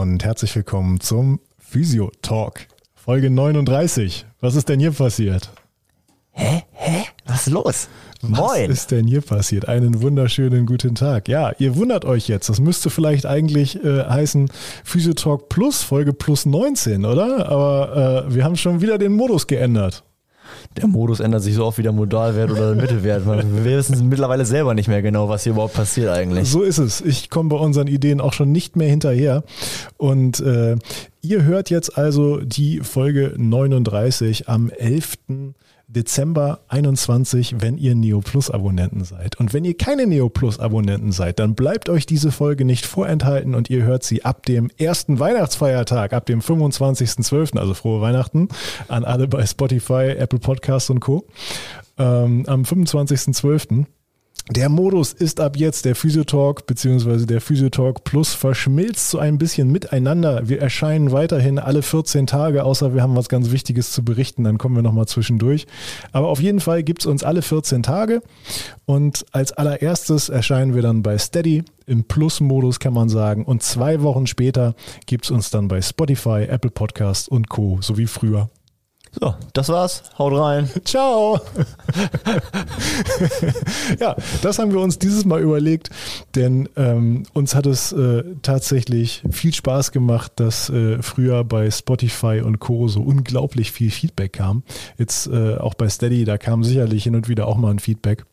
[0.00, 2.60] und herzlich willkommen zum Physio Talk,
[2.94, 4.24] Folge 39.
[4.40, 5.50] Was ist denn hier passiert?
[6.30, 6.62] Hä?
[6.72, 7.04] Hä?
[7.26, 7.88] Was ist los?
[8.22, 9.68] Was ist denn hier passiert?
[9.68, 11.28] Einen wunderschönen guten Tag.
[11.28, 12.48] Ja, ihr wundert euch jetzt.
[12.48, 14.50] Das müsste vielleicht eigentlich äh, heißen
[14.84, 17.50] Physiotalk Plus, Folge plus 19, oder?
[17.50, 20.02] Aber äh, wir haben schon wieder den Modus geändert.
[20.76, 23.26] Der Modus ändert sich so oft wie der Modalwert oder der Mittelwert.
[23.26, 26.48] Wir wissen mittlerweile selber nicht mehr genau, was hier überhaupt passiert eigentlich.
[26.48, 27.00] So ist es.
[27.00, 29.42] Ich komme bei unseren Ideen auch schon nicht mehr hinterher.
[29.96, 30.76] Und äh,
[31.22, 35.14] ihr hört jetzt also die Folge 39 am 11.
[35.92, 39.40] Dezember 21, wenn ihr Neo Plus Abonnenten seid.
[39.40, 43.56] Und wenn ihr keine Neo Plus Abonnenten seid, dann bleibt euch diese Folge nicht vorenthalten
[43.56, 48.48] und ihr hört sie ab dem ersten Weihnachtsfeiertag, ab dem 25.12., also frohe Weihnachten
[48.86, 51.26] an alle bei Spotify, Apple Podcasts und Co.
[51.98, 53.86] Ähm, am 25.12.
[54.50, 57.24] Der Modus ist ab jetzt der Physiotalk bzw.
[57.24, 60.48] der Physiotalk Plus verschmilzt so ein bisschen miteinander.
[60.48, 64.58] Wir erscheinen weiterhin alle 14 Tage, außer wir haben was ganz Wichtiges zu berichten, dann
[64.58, 65.68] kommen wir nochmal zwischendurch.
[66.10, 68.22] Aber auf jeden Fall gibt es uns alle 14 Tage
[68.86, 73.44] und als allererstes erscheinen wir dann bei Steady im Plus-Modus, kann man sagen.
[73.44, 74.74] Und zwei Wochen später
[75.06, 77.78] gibt es uns dann bei Spotify, Apple Podcasts und Co.
[77.82, 78.50] so wie früher.
[79.18, 80.04] So, das war's.
[80.18, 80.70] Haut rein.
[80.84, 81.40] Ciao.
[83.98, 85.90] ja, das haben wir uns dieses Mal überlegt,
[86.36, 92.42] denn ähm, uns hat es äh, tatsächlich viel Spaß gemacht, dass äh, früher bei Spotify
[92.44, 92.86] und Co.
[92.86, 94.62] so unglaublich viel Feedback kam.
[94.96, 98.24] Jetzt äh, auch bei Steady, da kam sicherlich hin und wieder auch mal ein Feedback.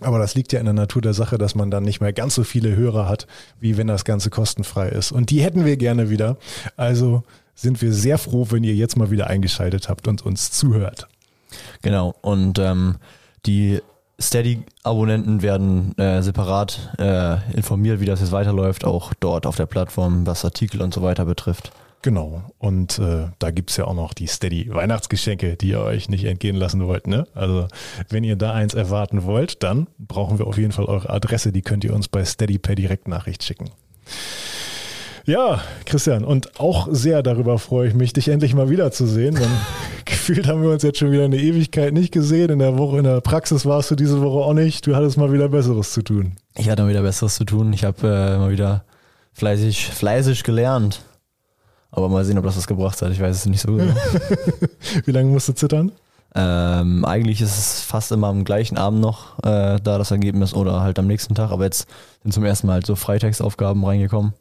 [0.00, 2.34] Aber das liegt ja in der Natur der Sache, dass man dann nicht mehr ganz
[2.34, 3.26] so viele Hörer hat,
[3.60, 5.12] wie wenn das Ganze kostenfrei ist.
[5.12, 6.38] Und die hätten wir gerne wieder.
[6.76, 7.22] Also
[7.54, 11.08] sind wir sehr froh, wenn ihr jetzt mal wieder eingeschaltet habt und uns zuhört.
[11.82, 12.14] Genau.
[12.22, 12.96] Und ähm,
[13.46, 13.80] die
[14.20, 20.26] Steady-Abonnenten werden äh, separat äh, informiert, wie das jetzt weiterläuft, auch dort auf der Plattform,
[20.26, 21.72] was Artikel und so weiter betrifft.
[22.02, 22.42] Genau.
[22.58, 26.84] Und äh, da gibt's ja auch noch die Steady-Weihnachtsgeschenke, die ihr euch nicht entgehen lassen
[26.86, 27.06] wollt.
[27.06, 27.26] Ne?
[27.34, 27.68] Also
[28.08, 31.52] wenn ihr da eins erwarten wollt, dann brauchen wir auf jeden Fall eure Adresse.
[31.52, 33.70] Die könnt ihr uns bei Steady per Direktnachricht schicken.
[35.24, 39.36] Ja, Christian, und auch sehr darüber freue ich mich, dich endlich mal wiederzusehen.
[39.36, 39.50] Denn
[40.04, 42.50] gefühlt haben wir uns jetzt schon wieder eine Ewigkeit nicht gesehen.
[42.50, 44.86] In der Woche, in der Praxis warst du diese Woche auch nicht.
[44.86, 46.32] Du hattest mal wieder Besseres zu tun.
[46.56, 47.72] Ich hatte mal wieder Besseres zu tun.
[47.72, 48.84] Ich habe äh, mal wieder
[49.32, 51.02] fleißig, fleißig gelernt.
[51.92, 53.12] Aber mal sehen, ob das was gebracht hat.
[53.12, 53.94] Ich weiß es nicht so genau.
[55.04, 55.92] Wie lange musst du zittern?
[56.34, 60.80] Ähm, eigentlich ist es fast immer am gleichen Abend noch äh, da das Ergebnis oder
[60.80, 61.50] halt am nächsten Tag.
[61.50, 61.86] Aber jetzt
[62.22, 64.32] sind zum ersten Mal halt so Freitagsaufgaben reingekommen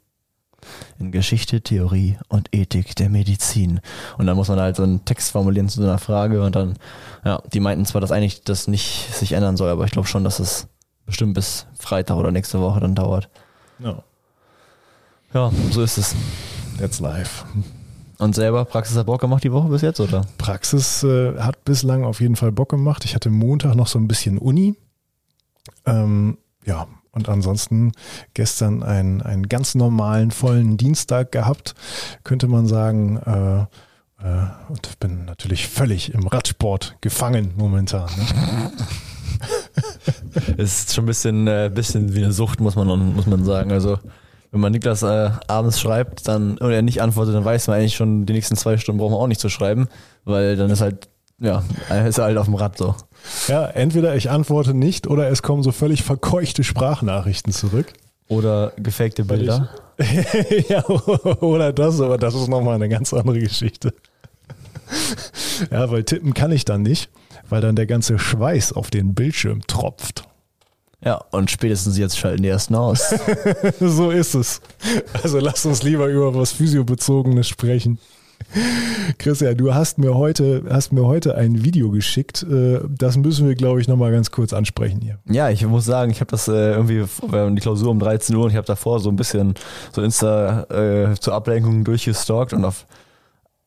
[1.00, 3.80] in Geschichte, Theorie und Ethik der Medizin.
[4.18, 6.78] Und dann muss man halt so einen Text formulieren zu so einer Frage und dann,
[7.26, 10.24] ja, die meinten zwar, dass eigentlich das nicht sich ändern soll, aber ich glaube schon,
[10.24, 10.68] dass es
[11.06, 13.30] bestimmt bis Freitag oder nächste Woche dann dauert.
[13.80, 14.04] Ja.
[15.34, 16.16] Ja, so ist es.
[16.80, 17.46] Jetzt live.
[18.18, 20.26] Und selber, Praxis hat Bock gemacht die Woche bis jetzt, oder?
[20.38, 23.06] Praxis äh, hat bislang auf jeden Fall Bock gemacht.
[23.06, 24.76] Ich hatte Montag noch so ein bisschen Uni.
[25.86, 27.92] Ähm, ja, und ansonsten
[28.34, 31.76] gestern einen, einen ganz normalen, vollen Dienstag gehabt,
[32.24, 33.18] könnte man sagen.
[33.18, 33.66] Äh,
[34.24, 38.10] äh, und bin natürlich völlig im Radsport gefangen momentan.
[38.18, 38.72] Ne?
[40.58, 43.72] Ist schon ein bisschen, äh, bisschen wie eine Sucht, muss man, muss man sagen.
[43.72, 43.98] Also
[44.52, 47.96] wenn man Niklas äh, abends schreibt, dann und er nicht antwortet, dann weiß man eigentlich
[47.96, 49.88] schon, die nächsten zwei Stunden brauchen wir auch nicht zu schreiben,
[50.26, 51.10] weil dann ist halt,
[51.42, 52.96] ja, er ist halt auf dem Rad so.
[53.48, 57.94] Ja, entweder ich antworte nicht oder es kommen so völlig verkeuchte Sprachnachrichten zurück.
[58.28, 59.70] Oder gefakte Bilder.
[60.70, 63.94] ja, oder das, aber das ist nochmal eine ganz andere Geschichte.
[65.72, 67.10] ja, weil tippen kann ich dann nicht,
[67.50, 70.24] weil dann der ganze Schweiß auf den Bildschirm tropft.
[71.04, 73.10] Ja, und spätestens jetzt schalten die ersten aus.
[73.80, 74.62] so ist es.
[75.24, 77.98] Also lass uns lieber über was Physiobezogenes sprechen.
[79.18, 82.44] Christian, du hast mir heute, hast mir heute ein Video geschickt.
[82.44, 85.20] Äh, das müssen wir, glaube ich, nochmal ganz kurz ansprechen hier.
[85.26, 88.36] Ja, ich muss sagen, ich habe das äh, irgendwie, wir haben die Klausur um 13
[88.36, 89.54] Uhr und ich habe davor so ein bisschen
[89.92, 92.86] so Insta äh, zur Ablenkung durchgestalkt und auf,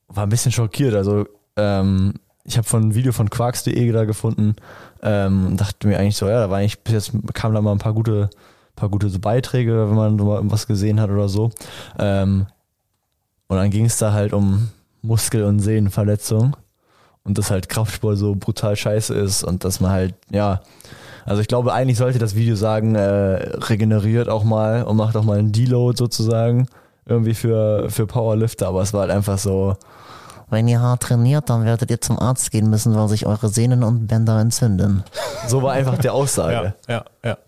[0.09, 0.95] war ein bisschen schockiert.
[0.95, 1.27] Also
[1.57, 2.15] ähm,
[2.45, 4.57] ich habe von ein Video von quarks.de da gefunden
[5.03, 7.73] ähm, und dachte mir eigentlich so, ja, da war eigentlich bis jetzt kamen da mal
[7.73, 8.29] ein paar gute,
[8.77, 11.51] paar gute so Beiträge, wenn man so mal irgendwas gesehen hat oder so.
[11.99, 12.47] Ähm,
[13.49, 14.71] und dann ging es da halt um
[15.05, 16.57] Muskel- und Sehnenverletzung
[17.25, 20.61] und dass halt Kraftsport so brutal scheiße ist und dass man halt, ja,
[21.25, 23.01] also ich glaube, eigentlich sollte das Video sagen, äh,
[23.69, 26.67] regeneriert auch mal und macht auch mal einen Deload sozusagen
[27.07, 29.77] irgendwie für, für Powerlifter, aber es war halt einfach so,
[30.55, 33.83] wenn ihr hart trainiert, dann werdet ihr zum Arzt gehen müssen, weil sich eure Sehnen
[33.83, 35.05] und Bänder entzünden.
[35.47, 36.75] So war einfach die Aussage.
[36.89, 37.39] Ja, ja, ja.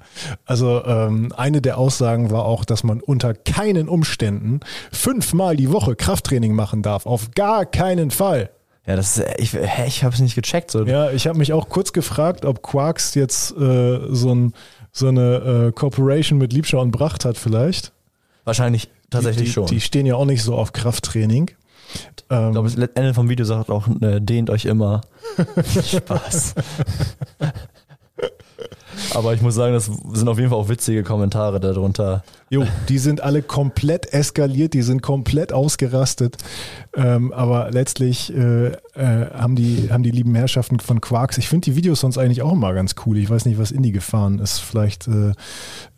[0.45, 4.61] Also ähm, eine der Aussagen war auch, dass man unter keinen Umständen
[4.93, 7.07] fünfmal die Woche Krafttraining machen darf.
[7.07, 8.51] Auf gar keinen Fall.
[8.87, 10.71] Ja, das ist, ich, ich habe es nicht gecheckt.
[10.71, 10.85] So.
[10.85, 14.53] Ja, ich habe mich auch kurz gefragt, ob Quarks jetzt äh, so, ein,
[14.93, 17.93] so eine äh, Corporation mit Liebschau und Bracht hat vielleicht.
[18.45, 19.67] Wahrscheinlich tatsächlich die, schon.
[19.67, 21.51] Die stehen ja auch nicht so auf Krafttraining.
[21.97, 25.03] Ich glaube, das Ende vom Video sagt auch, äh, dehnt euch immer.
[25.85, 26.55] Spaß.
[29.15, 32.25] Aber ich muss sagen, das sind auf jeden Fall auch witzige Kommentare darunter.
[32.49, 36.37] Jo, die sind alle komplett eskaliert, die sind komplett ausgerastet.
[36.95, 41.67] Ähm, aber letztlich äh, äh, haben, die, haben die lieben Herrschaften von Quarks, ich finde
[41.67, 43.19] die Videos sonst eigentlich auch immer ganz cool.
[43.19, 44.61] Ich weiß nicht, was Indie gefahren ist.
[44.61, 45.31] Vielleicht, äh,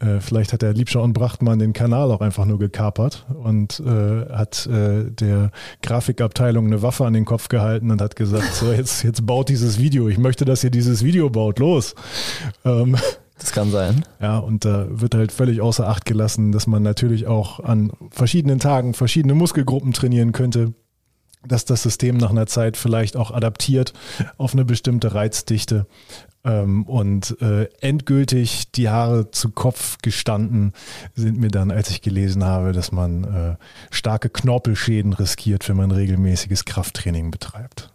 [0.04, 4.32] äh, vielleicht hat der Liebscher und Brachtmann den Kanal auch einfach nur gekapert und äh,
[4.32, 5.50] hat äh, der
[5.82, 9.78] Grafikabteilung eine Waffe an den Kopf gehalten und hat gesagt, so jetzt, jetzt baut dieses
[9.78, 10.08] Video.
[10.08, 11.58] Ich möchte, dass ihr dieses Video baut.
[11.58, 11.94] Los.
[12.64, 12.96] Ähm,
[13.38, 14.04] das kann sein.
[14.20, 18.58] Ja, und da wird halt völlig außer Acht gelassen, dass man natürlich auch an verschiedenen
[18.58, 20.74] Tagen verschiedene Muskelgruppen trainieren könnte,
[21.46, 23.92] dass das System nach einer Zeit vielleicht auch adaptiert
[24.38, 25.86] auf eine bestimmte Reizdichte.
[26.44, 30.72] Ähm, und äh, endgültig die Haare zu Kopf gestanden
[31.14, 33.56] sind mir dann, als ich gelesen habe, dass man äh,
[33.90, 37.92] starke Knorpelschäden riskiert, wenn man regelmäßiges Krafttraining betreibt.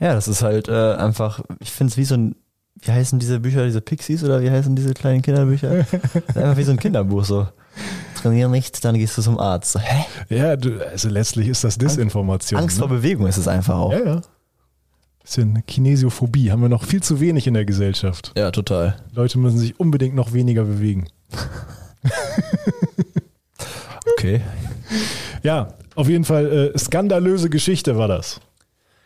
[0.00, 2.36] Ja, das ist halt äh, einfach, ich finde es wie so ein
[2.82, 5.70] wie heißen diese Bücher, diese Pixies oder wie heißen diese kleinen Kinderbücher?
[6.34, 7.46] Einfach wie so ein Kinderbuch so.
[8.20, 9.78] Trainier nicht, dann gehst du zum Arzt.
[9.78, 10.34] hä?
[10.34, 12.60] Ja, du, also letztlich ist das Disinformation.
[12.60, 12.80] Angst ne?
[12.80, 13.92] vor Bewegung ist es einfach auch.
[13.92, 14.20] Ja, ja.
[15.22, 18.32] Bisschen Kinesiophobie haben wir noch viel zu wenig in der Gesellschaft.
[18.36, 18.96] Ja, total.
[19.12, 21.08] Leute müssen sich unbedingt noch weniger bewegen.
[24.12, 24.40] okay.
[25.42, 28.40] Ja, auf jeden Fall äh, skandalöse Geschichte war das.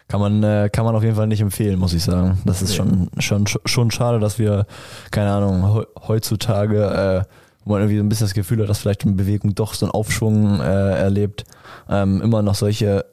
[0.08, 2.38] Kann man, äh, kann man auf jeden Fall nicht empfehlen, muss ich sagen.
[2.44, 4.66] Das ist schon, schon, schon schade, dass wir,
[5.10, 7.34] keine Ahnung, heutzutage, äh,
[7.64, 9.86] wo man irgendwie so ein bisschen das Gefühl hat, dass vielleicht eine Bewegung doch so
[9.86, 11.44] einen Aufschwung äh, erlebt,
[11.88, 13.06] ähm, immer noch solche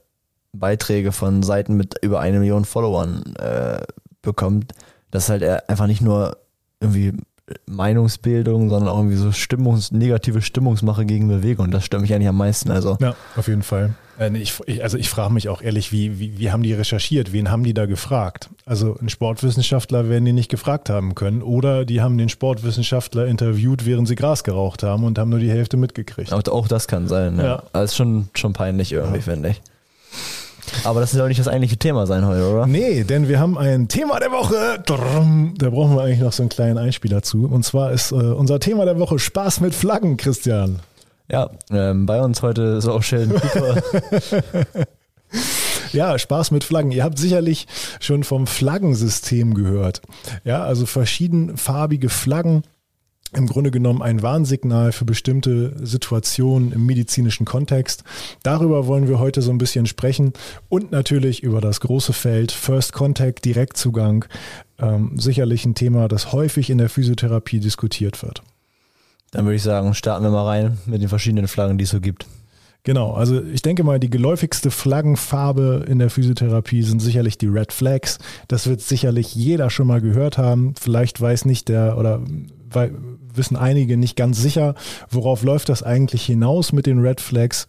[0.53, 3.81] Beiträge von Seiten mit über eine Million Followern äh,
[4.21, 4.73] bekommt,
[5.11, 6.37] dass halt einfach nicht nur
[6.81, 7.13] irgendwie
[7.81, 11.71] Meinungsbildung, sondern auch irgendwie so Stimmungs, negative Stimmungsmache gegen Bewegung.
[11.71, 12.69] Das stört mich eigentlich am meisten.
[12.69, 12.95] Also.
[13.01, 13.95] Ja, auf jeden Fall.
[14.19, 17.33] Äh, ich, also ich frage mich auch ehrlich, wie, wie, wie haben die recherchiert?
[17.33, 18.49] Wen haben die da gefragt?
[18.67, 23.85] Also einen Sportwissenschaftler werden die nicht gefragt haben können oder die haben den Sportwissenschaftler interviewt,
[23.85, 26.31] während sie Gras geraucht haben und haben nur die Hälfte mitgekriegt.
[26.31, 27.37] Auch, auch das kann sein.
[27.37, 27.43] Ja.
[27.43, 27.63] ja.
[27.73, 29.23] Das ist schon, schon peinlich irgendwie, ja.
[29.23, 29.61] finde ich.
[30.83, 32.67] Aber das soll nicht das eigentliche Thema sein heute, oder?
[32.67, 34.81] Nee, denn wir haben ein Thema der Woche.
[34.85, 37.45] Da brauchen wir eigentlich noch so einen kleinen Einspieler zu.
[37.45, 40.79] Und zwar ist äh, unser Thema der Woche Spaß mit Flaggen, Christian.
[41.29, 43.81] Ja, ähm, bei uns heute ist auch Cooper.
[45.93, 46.91] Ja, Spaß mit Flaggen.
[46.91, 47.67] Ihr habt sicherlich
[47.99, 50.01] schon vom Flaggensystem gehört.
[50.43, 52.63] Ja, also verschiedenfarbige Flaggen
[53.33, 58.03] im Grunde genommen ein Warnsignal für bestimmte Situationen im medizinischen Kontext.
[58.43, 60.33] Darüber wollen wir heute so ein bisschen sprechen
[60.69, 64.25] und natürlich über das große Feld First Contact, Direktzugang.
[64.79, 68.41] Ähm, sicherlich ein Thema, das häufig in der Physiotherapie diskutiert wird.
[69.31, 72.01] Dann würde ich sagen, starten wir mal rein mit den verschiedenen Flaggen, die es so
[72.01, 72.25] gibt.
[72.83, 77.71] Genau, also ich denke mal, die geläufigste Flaggenfarbe in der Physiotherapie sind sicherlich die Red
[77.71, 78.17] Flags.
[78.47, 80.73] Das wird sicherlich jeder schon mal gehört haben.
[80.79, 82.21] Vielleicht weiß nicht der oder
[83.33, 84.75] wissen einige nicht ganz sicher,
[85.09, 87.67] worauf läuft das eigentlich hinaus mit den Red Flags.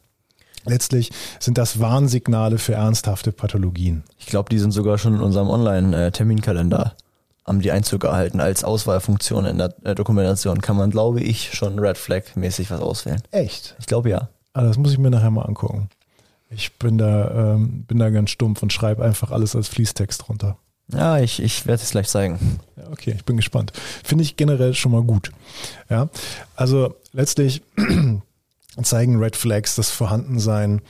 [0.65, 4.05] Letztlich sind das Warnsignale für ernsthafte Pathologien.
[4.19, 6.95] Ich glaube, die sind sogar schon in unserem Online-Terminkalender
[7.45, 10.61] haben die Einzug erhalten als Auswahlfunktion in der Dokumentation.
[10.61, 13.23] Kann man, glaube ich, schon Red Flag mäßig was auswählen.
[13.31, 13.75] Echt?
[13.81, 14.29] Ich glaube ja.
[14.53, 15.89] Ah, das muss ich mir nachher mal angucken.
[16.51, 20.59] Ich bin da, ähm, bin da ganz stumpf und schreibe einfach alles als Fließtext runter.
[20.93, 22.61] Ja, ich, ich werde es gleich zeigen.
[22.77, 23.73] Ja, okay, ich bin gespannt.
[24.05, 25.33] Finde ich generell schon mal gut.
[25.89, 26.09] Ja,
[26.55, 27.63] also letztlich
[28.83, 30.83] zeigen Red Flags das Vorhandensein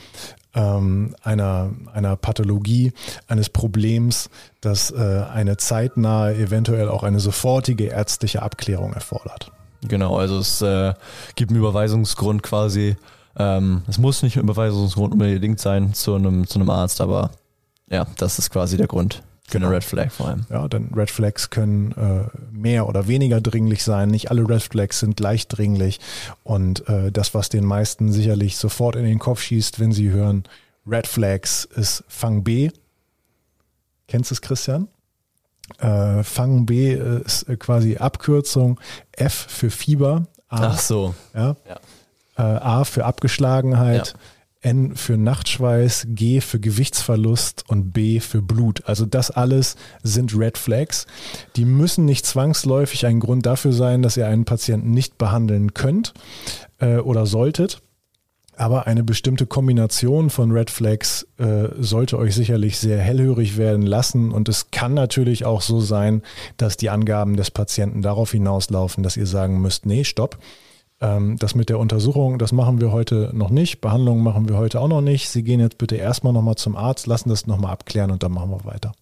[0.55, 2.93] ähm, einer, einer Pathologie,
[3.27, 4.29] eines Problems,
[4.61, 9.51] das äh, eine zeitnahe, eventuell auch eine sofortige ärztliche Abklärung erfordert.
[9.83, 10.95] Genau, also es äh,
[11.35, 12.97] gibt einen Überweisungsgrund quasi
[13.37, 17.31] ähm, es muss nicht ein Überweisungsgrund unbedingt sein zu einem, zu einem Arzt, aber
[17.89, 19.23] ja, das ist quasi der Grund.
[19.53, 19.67] Genau.
[19.67, 20.47] eine Red Flag vor allem.
[20.51, 24.09] Ja, denn Red Flags können äh, mehr oder weniger dringlich sein.
[24.09, 26.01] Nicht alle Red Flags sind gleich dringlich.
[26.43, 30.45] Und äh, das, was den meisten sicherlich sofort in den Kopf schießt, wenn sie hören,
[30.87, 32.71] Red Flags ist Fang B.
[34.09, 34.89] Kennst du es, Christian?
[35.79, 38.81] Äh, Fang B ist quasi Abkürzung
[39.13, 40.27] F für Fieber.
[40.49, 41.15] A, Ach so.
[41.35, 41.57] Ja.
[41.69, 41.81] ja.
[42.37, 44.15] Äh, A für Abgeschlagenheit,
[44.63, 48.83] N für Nachtschweiß, G für Gewichtsverlust und B für Blut.
[48.87, 51.07] Also das alles sind Red Flags.
[51.57, 56.15] Die müssen nicht zwangsläufig ein Grund dafür sein, dass ihr einen Patienten nicht behandeln könnt
[56.79, 57.83] äh, oder solltet.
[58.55, 64.31] Aber eine bestimmte Kombination von Red Flags äh, sollte euch sicherlich sehr hellhörig werden lassen.
[64.31, 66.23] Und es kann natürlich auch so sein,
[66.59, 70.39] dass die Angaben des Patienten darauf hinauslaufen, dass ihr sagen müsst, nee, stopp.
[71.03, 73.81] Ähm, das mit der Untersuchung, das machen wir heute noch nicht.
[73.81, 75.29] Behandlung machen wir heute auch noch nicht.
[75.29, 78.51] Sie gehen jetzt bitte erstmal nochmal zum Arzt, lassen das nochmal abklären und dann machen
[78.51, 78.93] wir weiter.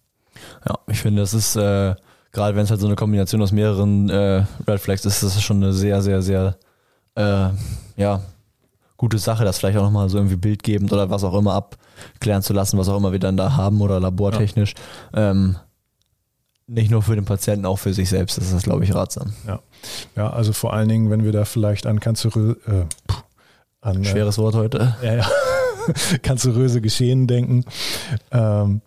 [0.67, 1.93] Ja, ich finde, das ist, äh,
[2.31, 5.43] gerade wenn es halt so eine Kombination aus mehreren äh, Red Flags ist, das ist
[5.43, 6.57] schon eine sehr, sehr, sehr,
[7.13, 7.49] äh,
[7.97, 8.21] ja,
[8.97, 12.53] gute Sache, das vielleicht auch nochmal so irgendwie bildgebend oder was auch immer abklären zu
[12.53, 14.73] lassen, was auch immer wir dann da haben oder labortechnisch.
[15.13, 15.31] Ja.
[15.31, 15.55] Ähm,
[16.71, 19.33] nicht nur für den Patienten, auch für sich selbst ist das, glaube ich, ratsam.
[19.45, 19.59] Ja.
[20.15, 22.85] ja, also vor allen Dingen, wenn wir da vielleicht an kanzerö äh,
[23.81, 24.95] an, äh, Schweres Wort heute.
[25.03, 25.27] Ja, ja.
[26.21, 27.65] kanzeröse Geschehen denken.
[28.31, 28.81] Ähm,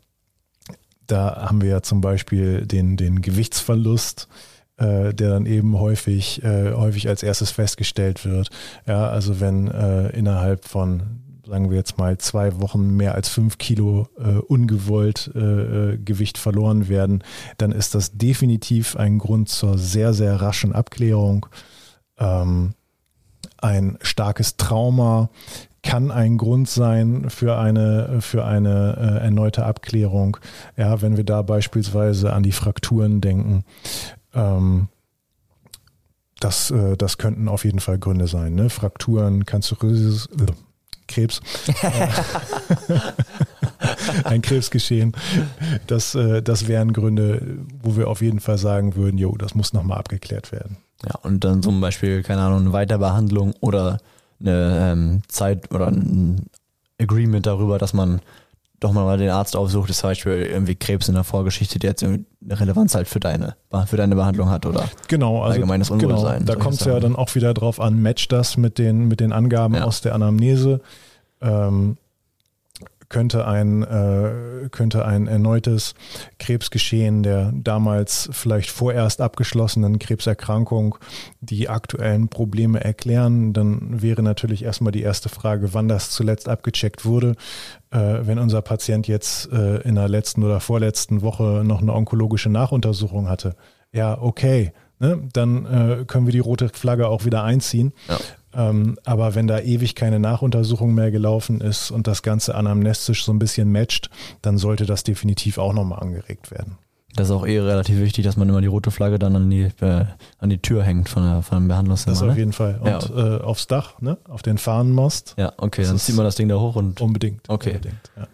[1.07, 4.29] da haben wir ja zum Beispiel den, den Gewichtsverlust,
[4.77, 8.49] äh, der dann eben häufig, äh, häufig als erstes festgestellt wird.
[8.87, 13.59] Ja, also wenn äh, innerhalb von, sagen wir jetzt mal, zwei Wochen mehr als fünf
[13.59, 17.23] Kilo äh, ungewollt äh, äh, Gewicht verloren werden,
[17.59, 21.47] dann ist das definitiv ein Grund zur sehr, sehr raschen Abklärung.
[22.19, 22.75] Ähm,
[23.59, 25.31] ein starkes Trauma
[25.83, 30.39] kann ein Grund sein für eine, für eine äh, erneute Abklärung.
[30.77, 33.65] Ja, wenn wir da beispielsweise an die Frakturen denken.
[34.33, 34.89] Ähm,
[36.41, 38.55] das, äh, das könnten auf jeden Fall Gründe sein.
[38.55, 38.71] Ne?
[38.71, 40.29] Frakturen, kanzeröses
[41.07, 41.41] Krebs.
[44.25, 45.13] ein Krebsgeschehen.
[45.87, 49.73] Das, äh, das wären Gründe, wo wir auf jeden Fall sagen würden, jo, das muss
[49.73, 50.77] nochmal abgeklärt werden.
[51.05, 53.99] Ja, und dann zum Beispiel, keine Ahnung, eine Weiterbehandlung oder
[54.41, 56.47] eine ähm, Zeit oder ein
[57.01, 58.21] Agreement darüber, dass man
[58.85, 62.05] doch mal den Arzt aufsucht, ist zum Beispiel irgendwie Krebs in der Vorgeschichte, der jetzt
[62.05, 66.41] eine Relevanz halt für deine, für deine Behandlung hat oder genau, also, allgemeines Unwohlsein.
[66.41, 69.21] Genau, da kommt es ja dann auch wieder drauf an, matcht das mit den, mit
[69.21, 69.85] den Angaben ja.
[69.85, 70.81] aus der Anamnese.
[71.41, 71.97] Ähm,
[73.09, 75.95] könnte ein, äh, könnte ein erneutes
[76.39, 80.97] Krebsgeschehen der damals vielleicht vorerst abgeschlossenen Krebserkrankung
[81.41, 83.53] die aktuellen Probleme erklären.
[83.53, 87.35] Dann wäre natürlich erstmal die erste Frage, wann das zuletzt abgecheckt wurde.
[87.91, 92.51] Äh, wenn unser Patient jetzt äh, in der letzten oder vorletzten Woche noch eine onkologische
[92.51, 93.57] Nachuntersuchung hatte,
[93.93, 94.73] ja, okay.
[94.99, 95.29] Ne?
[95.33, 97.93] Dann äh, können wir die rote Flagge auch wieder einziehen.
[98.09, 98.19] Ja.
[98.57, 103.33] Ähm, aber wenn da ewig keine Nachuntersuchung mehr gelaufen ist und das Ganze anamnestisch so
[103.33, 104.11] ein bisschen matcht,
[104.43, 106.79] dann sollte das definitiv auch nochmal angeregt werden.
[107.17, 109.71] Das ist auch eh relativ wichtig, dass man immer die rote Flagge dann an die,
[109.81, 110.05] äh,
[110.39, 112.15] an die Tür hängt von, der, von dem Behandlungszimmer.
[112.15, 112.37] Das auf ne?
[112.37, 112.79] jeden Fall.
[112.81, 113.37] Und ja.
[113.37, 114.19] äh, aufs Dach, ne?
[114.29, 115.35] auf den Fahnenmast.
[115.39, 117.01] Ja, okay, das dann zieht man das Ding da hoch und.
[117.01, 117.49] Unbedingt.
[117.49, 117.75] Okay.
[117.75, 118.27] Unbedingt, ja.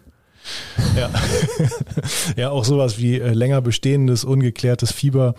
[0.95, 1.09] Ja.
[2.35, 5.35] ja, auch sowas wie äh, länger bestehendes, ungeklärtes Fieber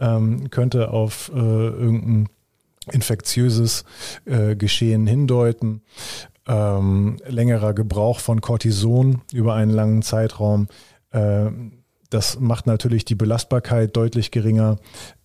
[0.00, 2.28] ähm, könnte auf äh, irgendein
[2.92, 3.84] infektiöses
[4.24, 5.82] äh, Geschehen hindeuten.
[6.46, 10.68] Ähm, längerer Gebrauch von Cortison über einen langen Zeitraum.
[11.10, 11.50] Äh,
[12.10, 14.78] das macht natürlich die Belastbarkeit deutlich geringer.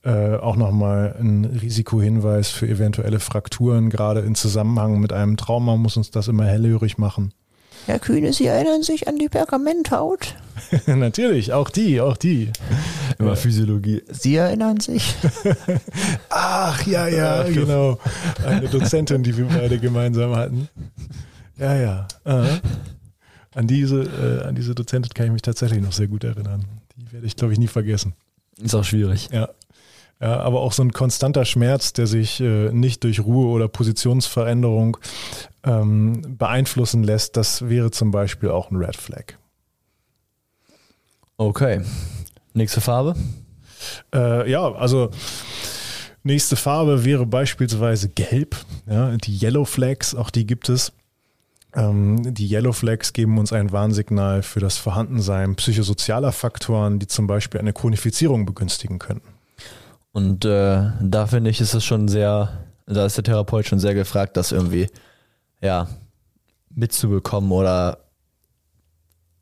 [0.04, 3.90] Äh, auch nochmal ein Risikohinweis für eventuelle Frakturen.
[3.90, 7.34] Gerade in Zusammenhang mit einem Trauma muss uns das immer hellhörig machen.
[7.88, 10.36] Herr Kühne, Sie erinnern sich an die Pergamenthaut?
[10.88, 12.52] Natürlich, auch die, auch die.
[13.18, 14.04] Immer Physiologie.
[14.10, 15.16] Sie erinnern sich?
[16.30, 18.00] Ach, ja, ja, genau.
[18.46, 20.68] Eine Dozentin, die wir beide gemeinsam hatten.
[21.58, 22.08] Ja, ja.
[22.24, 22.60] Aha.
[23.54, 26.66] An diese, äh, an diese Dozentin kann ich mich tatsächlich noch sehr gut erinnern.
[26.98, 28.14] Die werde ich, glaube ich, nie vergessen.
[28.62, 29.30] Ist auch schwierig.
[29.32, 29.50] Ja.
[30.22, 34.98] Ja, aber auch so ein konstanter Schmerz, der sich äh, nicht durch Ruhe oder Positionsveränderung
[35.66, 39.34] ähm, beeinflussen lässt, das wäre zum Beispiel auch ein Red Flag.
[41.38, 41.82] Okay.
[42.56, 43.16] Nächste Farbe?
[44.14, 45.12] Äh, ja, also
[46.24, 48.56] nächste Farbe wäre beispielsweise Gelb.
[48.90, 50.94] Ja, die Yellow Flags, auch die gibt es.
[51.74, 57.28] Ähm, die Yellow Flags geben uns ein Warnsignal für das Vorhandensein psychosozialer Faktoren, die zum
[57.28, 59.28] Beispiel eine Chronifizierung begünstigen könnten.
[60.14, 63.94] Und äh, da finde ich, ist es schon sehr, da ist der Therapeut schon sehr
[63.94, 64.88] gefragt, das irgendwie,
[65.60, 65.90] ja,
[66.70, 68.05] mitzubekommen oder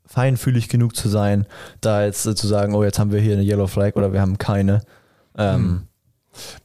[0.06, 1.46] feinfühlig genug zu sein,
[1.80, 4.38] da jetzt zu sagen, oh, jetzt haben wir hier eine Yellow Flag oder wir haben
[4.38, 4.82] keine.
[5.36, 5.82] Ähm, hm.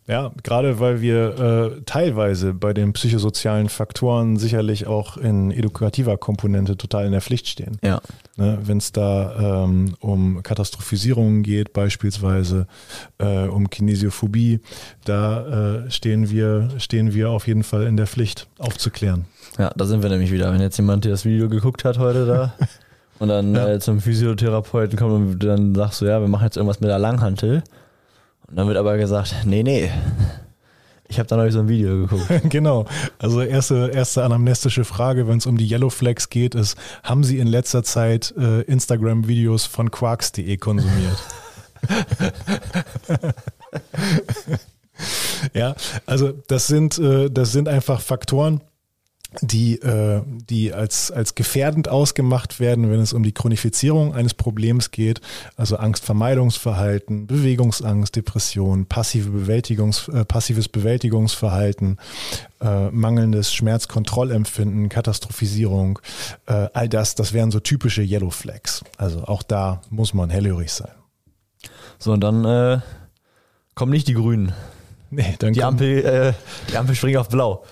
[0.08, 6.77] Ja, gerade weil wir äh, teilweise bei den psychosozialen Faktoren sicherlich auch in edukativer Komponente
[6.77, 7.77] total in der Pflicht stehen.
[7.84, 8.01] Ja.
[8.36, 12.65] Ne, Wenn es da ähm, um Katastrophisierungen geht, beispielsweise
[13.19, 14.62] äh, um Kinesiophobie,
[15.05, 19.25] da äh, stehen, wir, stehen wir auf jeden Fall in der Pflicht aufzuklären.
[19.58, 20.51] Ja, da sind wir nämlich wieder.
[20.51, 22.53] Wenn jetzt jemand das Video geguckt hat heute da
[23.20, 23.68] und dann Ja.
[23.70, 27.00] äh, zum Physiotherapeuten kommt und dann sagst du, ja, wir machen jetzt irgendwas mit der
[27.00, 27.64] Langhantel.
[28.48, 29.92] Und dann wird aber gesagt, nee, nee.
[31.12, 32.28] Ich habe da neulich so ein Video geguckt.
[32.50, 32.86] genau.
[33.18, 37.40] Also erste, erste anamnestische Frage, wenn es um die Yellow Flags geht, ist, haben Sie
[37.40, 41.18] in letzter Zeit äh, Instagram-Videos von quarks.de konsumiert?
[45.54, 48.62] ja, also das sind, äh, das sind einfach Faktoren,
[49.41, 54.91] die, äh, die als, als gefährdend ausgemacht werden, wenn es um die Chronifizierung eines Problems
[54.91, 55.21] geht,
[55.55, 61.98] also Angstvermeidungsverhalten, Bewegungsangst, Depression, passive Bewältigungs, äh, passives Bewältigungsverhalten,
[62.62, 66.00] äh, mangelndes Schmerzkontrollempfinden, Katastrophisierung,
[66.45, 68.83] all das, das wären so typische Yellow Flags.
[68.98, 70.91] Also auch da muss man hellhörig sein.
[72.00, 72.79] So, und dann äh,
[73.75, 74.53] kommen nicht die Grünen.
[75.12, 76.34] Nee, dann, Die Ampel, äh,
[76.72, 77.63] die Ampel springt auf blau.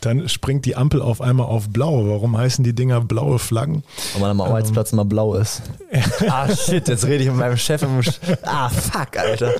[0.00, 2.08] dann springt die Ampel auf einmal auf blau.
[2.08, 3.84] Warum heißen die Dinger blaue Flaggen?
[4.14, 5.62] Weil man am Arbeitsplatz mal blau ist.
[6.28, 9.54] ah, shit, jetzt rede ich mit meinem Chef im Sch Ah, fuck, Alter.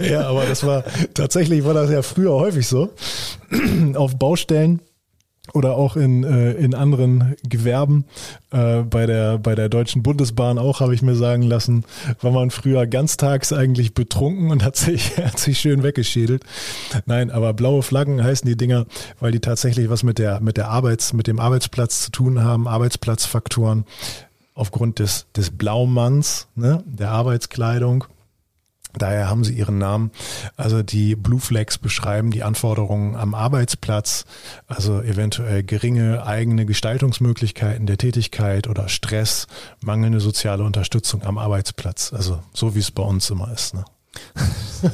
[0.00, 0.82] Ja, aber das war
[1.14, 2.90] tatsächlich war das ja früher häufig so.
[3.94, 4.80] Auf Baustellen
[5.52, 8.04] oder auch in, äh, in anderen Gewerben.
[8.52, 11.84] Äh, bei, der, bei der Deutschen Bundesbahn auch, habe ich mir sagen lassen,
[12.20, 16.44] war man früher ganztags eigentlich betrunken und hat sich, hat sich schön weggeschädelt.
[17.06, 18.86] Nein, aber blaue Flaggen heißen die Dinger,
[19.18, 22.68] weil die tatsächlich was mit der, mit der Arbeits, mit dem Arbeitsplatz zu tun haben,
[22.68, 23.84] Arbeitsplatzfaktoren
[24.54, 28.04] aufgrund des, des Blaumanns, ne, der Arbeitskleidung.
[28.98, 30.10] Daher haben sie ihren Namen.
[30.56, 34.24] Also die Blue Flags beschreiben die Anforderungen am Arbeitsplatz,
[34.66, 39.46] also eventuell geringe eigene Gestaltungsmöglichkeiten der Tätigkeit oder Stress,
[39.80, 42.12] mangelnde soziale Unterstützung am Arbeitsplatz.
[42.12, 43.74] Also so wie es bei uns immer ist.
[43.74, 43.84] Ne?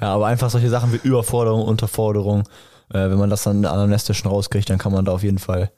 [0.00, 2.44] Ja, aber einfach solche Sachen wie Überforderung, Unterforderung,
[2.90, 5.70] äh, wenn man das dann anamnestischen rauskriegt, dann kann man da auf jeden Fall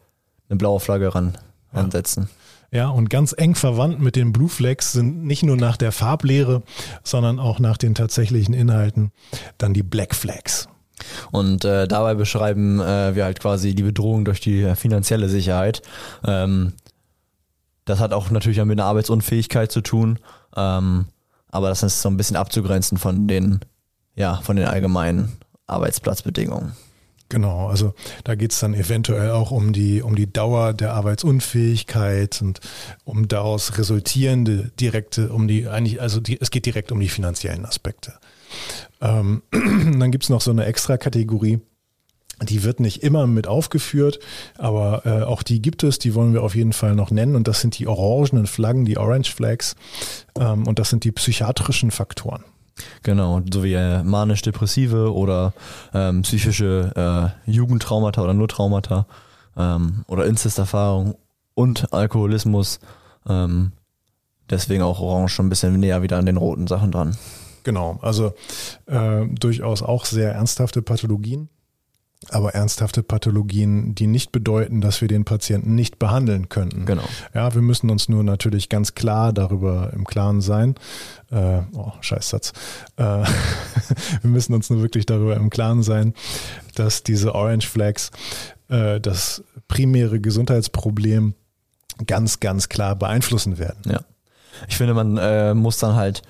[0.49, 1.37] eine blaue Flagge ran
[1.73, 2.23] ansetzen.
[2.23, 2.46] Ja,
[2.89, 6.63] und ganz eng verwandt mit den Blue Flags sind nicht nur nach der Farblehre,
[7.05, 9.13] sondern auch nach den tatsächlichen Inhalten
[9.59, 10.69] dann die Black Flags.
[11.31, 15.83] Und äh, dabei beschreiben äh, wir halt quasi die Bedrohung durch die äh, finanzielle Sicherheit.
[16.25, 16.73] Ähm,
[17.85, 20.19] das hat auch natürlich mit einer Arbeitsunfähigkeit zu tun,
[20.57, 21.07] ähm,
[21.51, 23.61] aber das ist so ein bisschen abzugrenzen von den,
[24.15, 26.73] ja, von den allgemeinen Arbeitsplatzbedingungen.
[27.29, 32.61] Genau, also da geht's dann eventuell auch um die, um die Dauer der Arbeitsunfähigkeit und
[33.05, 37.65] um daraus resultierende direkte, um die, eigentlich, also die, es geht direkt um die finanziellen
[37.65, 38.15] Aspekte.
[39.01, 41.61] Ähm, dann gibt's noch so eine extra Kategorie,
[42.43, 44.21] die wird nicht immer mit aufgeführt,
[44.57, 47.49] aber äh, auch die gibt es, die wollen wir auf jeden Fall noch nennen und
[47.49, 49.75] das sind die orangenen Flaggen, die Orange Flags
[50.39, 52.45] ähm, und das sind die psychiatrischen Faktoren.
[53.03, 55.53] Genau, so wie äh, manisch-depressive oder
[55.95, 59.07] ähm, psychische äh, Jugendtraumata oder nur Traumata
[59.57, 61.17] ähm, oder Inzesterfahrung
[61.55, 62.81] und Alkoholismus.
[63.29, 63.73] Ähm,
[64.51, 67.17] deswegen auch Orange schon ein bisschen näher wieder an den roten Sachen dran.
[67.65, 68.33] Genau, also
[68.87, 71.49] äh, durchaus auch sehr ernsthafte Pathologien,
[72.31, 76.87] aber ernsthafte Pathologien, die nicht bedeuten, dass wir den Patienten nicht behandeln könnten.
[76.87, 77.05] Genau.
[77.35, 80.75] Ja, wir müssen uns nur natürlich ganz klar darüber im Klaren sein.
[81.31, 82.53] Äh, oh, Scheißsatz.
[82.97, 83.03] Äh,
[84.23, 86.15] wir müssen uns nur wirklich darüber im Klaren sein,
[86.75, 88.11] dass diese Orange Flags
[88.69, 91.35] äh, das primäre Gesundheitsproblem
[92.07, 93.81] ganz, ganz klar beeinflussen werden.
[93.87, 94.01] Ja.
[94.69, 96.23] Ich finde, man äh, muss dann halt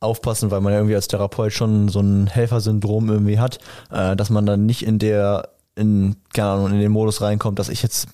[0.00, 3.58] aufpassen, weil man ja irgendwie als Therapeut schon so ein Helfersyndrom irgendwie hat,
[3.90, 7.68] äh, dass man dann nicht in der, in, keine Ahnung, in den Modus reinkommt, dass
[7.68, 8.08] ich jetzt,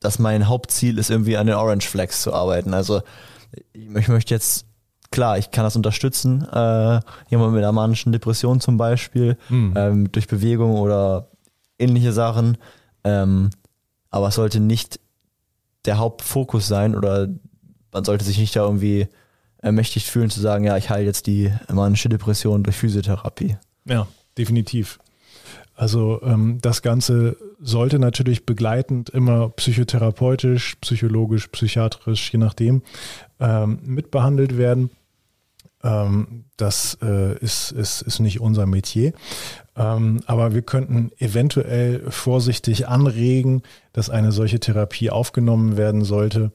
[0.00, 2.74] dass mein Hauptziel ist, irgendwie an den Orange Flags zu arbeiten.
[2.74, 3.00] Also
[3.72, 4.66] ich, möchte jetzt,
[5.10, 9.74] klar, ich kann das unterstützen, äh, jemand mit einer manischen Depression zum Beispiel, Hm.
[9.76, 11.28] ähm, durch Bewegung oder
[11.78, 12.58] ähnliche Sachen.
[13.02, 13.50] Ähm,
[14.10, 15.00] aber es sollte nicht
[15.86, 17.28] der Hauptfokus sein oder
[17.92, 19.08] man sollte sich nicht da irgendwie
[19.62, 23.56] ermächtigt fühlen zu sagen, ja, ich heile jetzt die manische Depression durch Physiotherapie.
[23.84, 24.98] Ja, definitiv.
[25.74, 32.82] Also ähm, das Ganze sollte natürlich begleitend immer psychotherapeutisch, psychologisch, psychiatrisch, je nachdem,
[33.38, 34.90] ähm, mitbehandelt werden.
[35.82, 39.14] Ähm, das äh, ist, ist, ist nicht unser Metier.
[39.74, 43.62] Ähm, aber wir könnten eventuell vorsichtig anregen,
[43.94, 46.52] dass eine solche Therapie aufgenommen werden sollte,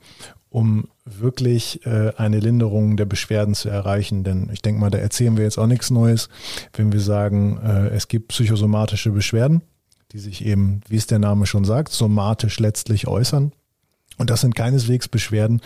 [0.56, 4.24] um wirklich äh, eine Linderung der Beschwerden zu erreichen.
[4.24, 6.30] Denn ich denke mal, da erzählen wir jetzt auch nichts Neues,
[6.72, 9.64] wenn wir sagen, äh, es gibt psychosomatische Beschwerden,
[10.14, 13.52] die sich eben, wie es der Name schon sagt, somatisch letztlich äußern.
[14.18, 15.62] Und das sind keineswegs Beschwerden,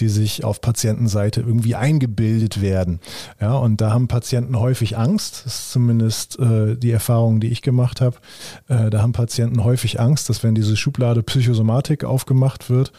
[0.00, 3.00] die sich auf Patientenseite irgendwie eingebildet werden.
[3.40, 5.42] Ja, und da haben Patienten häufig Angst.
[5.44, 8.16] Das ist zumindest äh, die Erfahrung, die ich gemacht habe.
[8.68, 12.92] Äh, da haben Patienten häufig Angst, dass wenn diese Schublade Psychosomatik aufgemacht wird,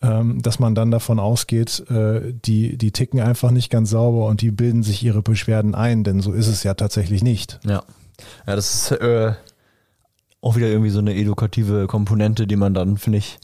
[0.00, 4.40] ähm, dass man dann davon ausgeht, äh, die, die ticken einfach nicht ganz sauber und
[4.42, 7.58] die bilden sich ihre Beschwerden ein, denn so ist es ja tatsächlich nicht.
[7.64, 7.82] Ja.
[8.46, 9.32] Ja, das ist äh,
[10.40, 13.38] auch wieder irgendwie so eine edukative Komponente, die man dann, finde ich,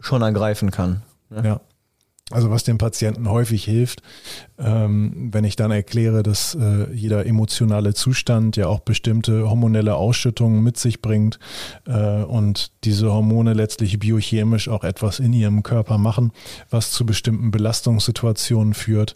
[0.00, 1.02] schon ergreifen kann.
[1.30, 1.42] Ne?
[1.44, 1.60] Ja.
[2.32, 4.02] Also was dem Patienten häufig hilft,
[4.58, 10.60] ähm, wenn ich dann erkläre, dass äh, jeder emotionale Zustand ja auch bestimmte hormonelle Ausschüttungen
[10.64, 11.38] mit sich bringt
[11.86, 16.32] äh, und diese Hormone letztlich biochemisch auch etwas in ihrem Körper machen,
[16.68, 19.14] was zu bestimmten Belastungssituationen führt,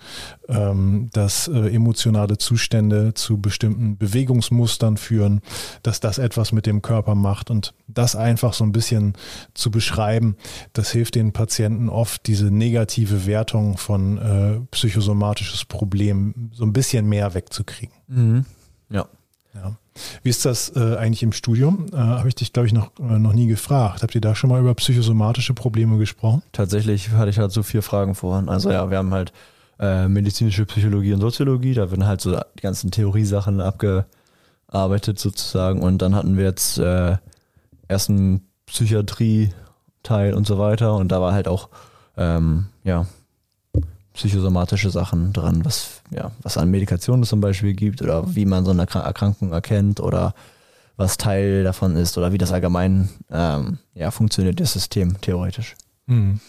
[0.49, 5.41] ähm, dass äh, emotionale Zustände zu bestimmten Bewegungsmustern führen,
[5.83, 7.51] dass das etwas mit dem Körper macht.
[7.51, 9.15] Und das einfach so ein bisschen
[9.55, 10.37] zu beschreiben,
[10.75, 12.53] das hilft den Patienten oft, diese
[13.01, 17.95] negative Wertung von äh, psychosomatisches Problem so ein bisschen mehr wegzukriegen.
[18.09, 18.45] Mhm.
[18.91, 19.07] Ja.
[19.55, 19.77] ja.
[20.23, 21.87] Wie ist das äh, eigentlich im Studium?
[21.93, 24.03] Äh, Habe ich dich, glaube ich, noch, äh, noch nie gefragt.
[24.03, 26.43] Habt ihr da schon mal über psychosomatische Probleme gesprochen?
[26.53, 28.49] Tatsächlich hatte ich halt so vier Fragen vorhin.
[28.49, 29.33] Also ja, wir haben halt
[29.79, 36.03] äh, medizinische Psychologie und Soziologie, da werden halt so die ganzen Theoriesachen abgearbeitet sozusagen und
[36.03, 37.17] dann hatten wir jetzt äh,
[37.89, 40.95] ersten Psychiatrie-Teil und so weiter.
[40.95, 41.71] Und da war halt auch,
[42.17, 43.07] ähm, ja,
[44.15, 48.71] psychosomatische Sachen dran, was, ja, was an Medikationen zum Beispiel gibt oder wie man so
[48.71, 50.35] eine Erkrankung erkennt oder
[50.97, 55.77] was Teil davon ist oder wie das allgemein ähm, ja, funktioniert, das System theoretisch.
[56.07, 56.41] Mhm.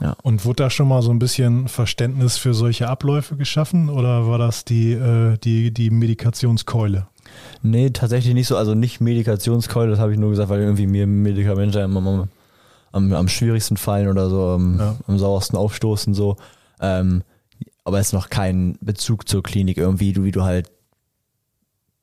[0.00, 0.16] Ja.
[0.22, 4.38] Und wurde da schon mal so ein bisschen Verständnis für solche Abläufe geschaffen oder war
[4.38, 7.08] das die, äh, die, die Medikationskeule?
[7.62, 8.56] Nee, tatsächlich nicht so.
[8.56, 12.28] Also nicht Medikationskeule, das habe ich nur gesagt, weil irgendwie mir Medikamente am,
[12.92, 14.96] am, am, schwierigsten fallen oder so, am, ja.
[15.06, 16.36] am sauersten aufstoßen so.
[16.80, 17.22] Ähm,
[17.84, 20.70] aber es ist noch kein Bezug zur Klinik irgendwie, du, wie du halt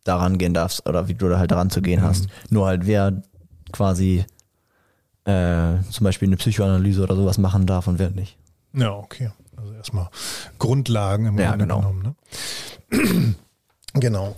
[0.04, 2.06] daran gehen darfst oder wie du da halt daran zu gehen mhm.
[2.06, 2.28] hast.
[2.50, 3.22] Nur halt wer
[3.72, 4.26] quasi
[5.26, 8.38] äh, zum Beispiel eine Psychoanalyse oder sowas machen darf und wer nicht.
[8.74, 9.32] Ja, okay.
[9.58, 10.10] Also erstmal
[10.60, 11.80] Grundlagen im ja, genau.
[11.80, 12.16] genommen.
[12.92, 13.36] Ne?
[13.94, 14.36] genau.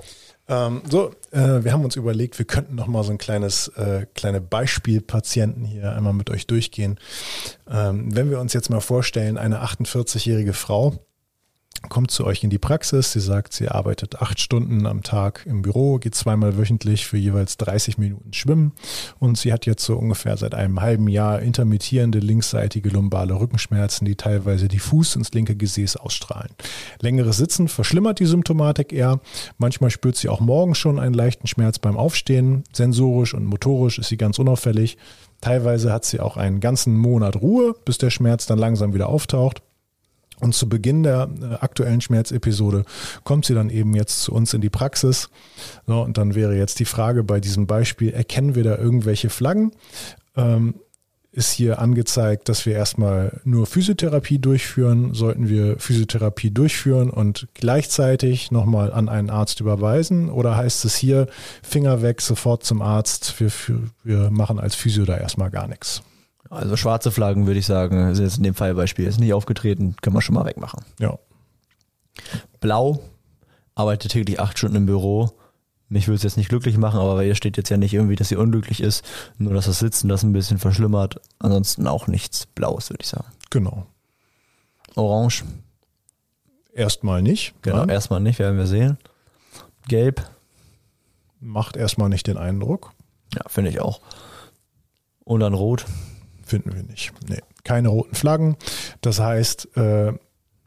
[0.49, 4.05] Ähm, so, äh, wir haben uns überlegt, wir könnten noch mal so ein kleines äh,
[4.15, 6.99] kleine Beispielpatienten hier einmal mit euch durchgehen.
[7.69, 11.06] Ähm, wenn wir uns jetzt mal vorstellen, eine 48-jährige Frau,
[11.89, 13.11] kommt zu euch in die Praxis.
[13.11, 17.57] Sie sagt, sie arbeitet acht Stunden am Tag im Büro, geht zweimal wöchentlich für jeweils
[17.57, 18.73] 30 Minuten schwimmen
[19.19, 24.15] und sie hat jetzt so ungefähr seit einem halben Jahr intermittierende linksseitige lumbale Rückenschmerzen, die
[24.15, 26.51] teilweise diffus ins linke Gesäß ausstrahlen.
[27.01, 29.19] Längeres Sitzen verschlimmert die Symptomatik eher.
[29.57, 32.63] Manchmal spürt sie auch morgens schon einen leichten Schmerz beim Aufstehen.
[32.73, 34.97] Sensorisch und motorisch ist sie ganz unauffällig.
[35.41, 39.61] Teilweise hat sie auch einen ganzen Monat Ruhe, bis der Schmerz dann langsam wieder auftaucht.
[40.39, 42.85] Und zu Beginn der äh, aktuellen Schmerzepisode
[43.23, 45.29] kommt sie dann eben jetzt zu uns in die Praxis.
[45.87, 49.71] So, und dann wäre jetzt die Frage bei diesem Beispiel, erkennen wir da irgendwelche Flaggen?
[50.35, 50.75] Ähm,
[51.37, 55.13] ist hier angezeigt, dass wir erstmal nur Physiotherapie durchführen.
[55.13, 60.31] Sollten wir Physiotherapie durchführen und gleichzeitig nochmal an einen Arzt überweisen?
[60.31, 61.27] Oder heißt es hier,
[61.61, 63.51] Finger weg, sofort zum Arzt, wir,
[64.03, 66.01] wir machen als Physio da erstmal gar nichts?
[66.49, 70.15] Also schwarze Flaggen würde ich sagen, ist jetzt in dem Fallbeispiel ist nicht aufgetreten, können
[70.15, 70.83] wir schon mal wegmachen.
[70.99, 71.17] Ja.
[72.59, 73.01] Blau,
[73.75, 75.31] arbeitet täglich acht Stunden im Büro.
[75.89, 78.27] Mich würde es jetzt nicht glücklich machen, aber ihr steht jetzt ja nicht irgendwie, dass
[78.27, 79.05] sie unglücklich ist,
[79.37, 81.21] nur dass das Sitzen das ein bisschen verschlimmert.
[81.39, 83.27] Ansonsten auch nichts Blaues, würde ich sagen.
[83.49, 83.85] Genau.
[84.95, 85.45] Orange.
[86.73, 87.53] Erstmal nicht.
[87.61, 87.89] Genau, nein.
[87.89, 88.97] erstmal nicht, werden wir sehen.
[89.87, 90.29] Gelb.
[91.39, 92.91] Macht erstmal nicht den Eindruck.
[93.33, 94.01] Ja, finde ich auch.
[95.23, 95.85] Und dann Rot.
[96.47, 97.11] Finden wir nicht.
[97.27, 98.55] Nee, keine roten Flaggen.
[99.01, 100.13] Das heißt, äh,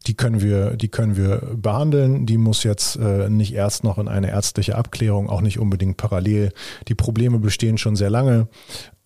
[0.07, 2.25] die können wir, die können wir behandeln.
[2.25, 6.51] Die muss jetzt äh, nicht erst noch in eine ärztliche Abklärung, auch nicht unbedingt parallel.
[6.87, 8.47] Die Probleme bestehen schon sehr lange.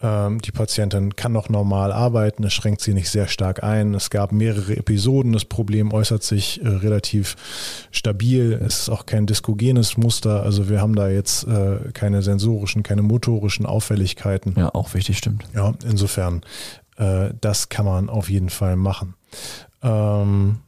[0.01, 2.43] Ähm, die Patientin kann noch normal arbeiten.
[2.43, 3.93] Es schränkt sie nicht sehr stark ein.
[3.93, 5.34] Es gab mehrere Episoden.
[5.34, 7.36] Das Problem äußert sich äh, relativ
[7.91, 8.53] stabil.
[8.53, 10.43] Es ist auch kein diskogenes Muster.
[10.43, 14.55] Also wir haben da jetzt äh, keine sensorischen, keine motorischen Auffälligkeiten.
[14.58, 15.43] Ja, auch wichtig, stimmt.
[15.53, 16.41] Ja, insofern,
[16.97, 19.15] äh, das kann man auf jeden Fall machen.
[19.81, 20.60] Ähm,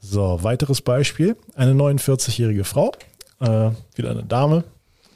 [0.00, 1.36] so, weiteres Beispiel.
[1.54, 2.92] Eine 49-jährige Frau,
[3.40, 4.64] äh, wieder eine Dame,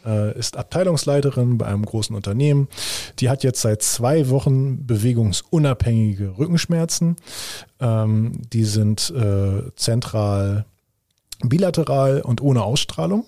[0.05, 2.69] äh, ist Abteilungsleiterin bei einem großen Unternehmen.
[3.19, 7.17] Die hat jetzt seit zwei Wochen bewegungsunabhängige Rückenschmerzen.
[7.81, 10.67] Ähm, die sind äh, zentral
[11.43, 13.25] bilateral und ohne Ausstrahlung.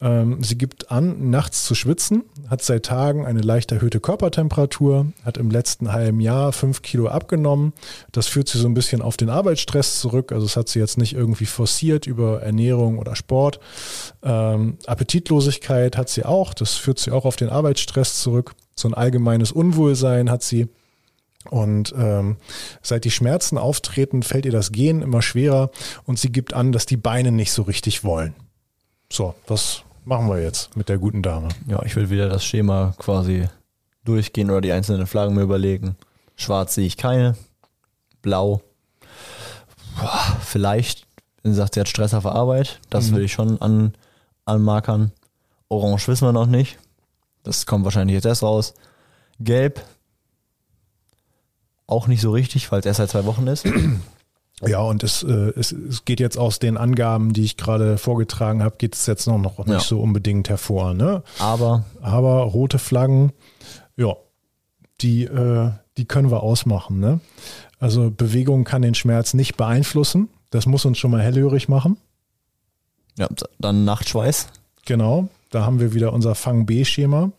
[0.00, 5.38] Ähm, sie gibt an, nachts zu schwitzen, hat seit Tagen eine leicht erhöhte Körpertemperatur, hat
[5.38, 7.72] im letzten halben Jahr fünf Kilo abgenommen.
[8.12, 10.30] Das führt sie so ein bisschen auf den Arbeitsstress zurück.
[10.30, 13.58] Also das hat sie jetzt nicht irgendwie forciert über Ernährung oder Sport.
[14.22, 16.54] Ähm, Appetitlosigkeit hat sie auch.
[16.54, 18.54] Das führt sie auch auf den Arbeitsstress zurück.
[18.76, 20.68] So ein allgemeines Unwohlsein hat sie.
[21.50, 22.36] Und ähm,
[22.82, 25.70] seit die Schmerzen auftreten, fällt ihr das Gehen immer schwerer
[26.04, 28.34] und sie gibt an, dass die Beine nicht so richtig wollen.
[29.12, 31.48] So, was machen wir jetzt mit der guten Dame?
[31.66, 33.48] Ja, ich will wieder das Schema quasi
[34.04, 35.96] durchgehen oder die einzelnen Flaggen mir überlegen.
[36.36, 37.36] Schwarz sehe ich keine.
[38.22, 38.60] Blau.
[39.98, 41.06] Boah, vielleicht,
[41.42, 42.80] wenn sie sagt, sie hat Stress auf der Arbeit.
[42.90, 43.16] Das Mhm.
[43.16, 43.94] will ich schon an,
[44.44, 45.12] anmarkern.
[45.68, 46.78] Orange wissen wir noch nicht.
[47.42, 48.74] Das kommt wahrscheinlich jetzt erst raus.
[49.40, 49.82] Gelb.
[51.88, 53.66] Auch nicht so richtig, weil es erst seit zwei Wochen ist.
[54.66, 58.60] Ja, und es, äh, es, es geht jetzt aus den Angaben, die ich gerade vorgetragen
[58.64, 59.78] habe, geht es jetzt noch, noch nicht Ja.
[59.78, 60.94] so unbedingt hervor.
[60.94, 61.22] Ne?
[61.38, 63.30] Aber Aber rote Flaggen,
[63.96, 64.16] ja,
[65.00, 66.98] die, äh, die können wir ausmachen.
[66.98, 67.20] Ne?
[67.78, 70.28] Also Bewegung kann den Schmerz nicht beeinflussen.
[70.50, 71.96] Das muss uns schon mal hellhörig machen.
[73.16, 73.28] ja,
[73.60, 74.48] dann Nachtschweiß.
[74.86, 77.30] Genau, da haben wir wieder unser Fang-B-Schema.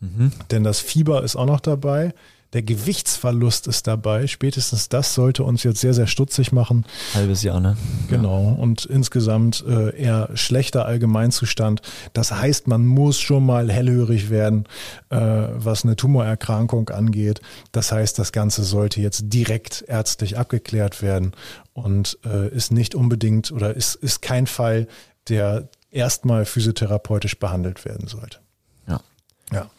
[0.00, 0.32] Mhm.
[0.50, 2.14] Denn das Fieber ist auch noch dabei.
[2.52, 4.26] Der Gewichtsverlust ist dabei.
[4.26, 6.84] Spätestens das sollte uns jetzt sehr, sehr stutzig machen.
[7.14, 7.76] Halbes Jahr, ne?
[8.08, 8.56] Genau.
[8.58, 11.80] Und insgesamt äh, eher schlechter Allgemeinzustand.
[12.12, 14.66] Das heißt, man muss schon mal hellhörig werden,
[15.08, 17.40] äh, was eine Tumorerkrankung angeht.
[17.72, 21.32] Das heißt, das Ganze sollte jetzt direkt ärztlich abgeklärt werden
[21.72, 24.88] und äh, ist nicht unbedingt oder ist, ist kein Fall,
[25.28, 28.38] der erstmal physiotherapeutisch behandelt werden sollte.
[28.86, 29.00] Ja.
[29.52, 29.70] Ja.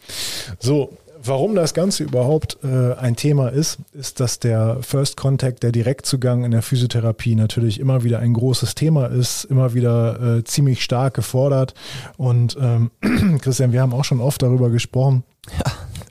[0.58, 5.72] So, warum das Ganze überhaupt äh, ein Thema ist, ist, dass der First Contact, der
[5.72, 10.82] Direktzugang in der Physiotherapie natürlich immer wieder ein großes Thema ist, immer wieder äh, ziemlich
[10.82, 11.74] stark gefordert.
[12.16, 12.90] Und ähm,
[13.40, 15.24] Christian, wir haben auch schon oft darüber gesprochen.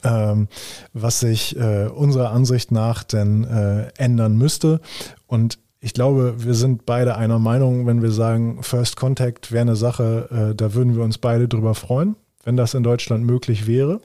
[0.04, 0.49] Ähm,
[0.91, 4.82] was sich äh, unserer Ansicht nach denn äh, ändern müsste.
[5.28, 9.76] Und ich glaube, wir sind beide einer Meinung, wenn wir sagen, First Contact wäre eine
[9.78, 14.02] Sache, äh, da würden wir uns beide drüber freuen, wenn das in Deutschland möglich wäre.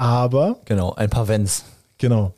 [0.00, 1.66] Aber, Genau, ein paar Wenns.
[1.98, 2.32] genau,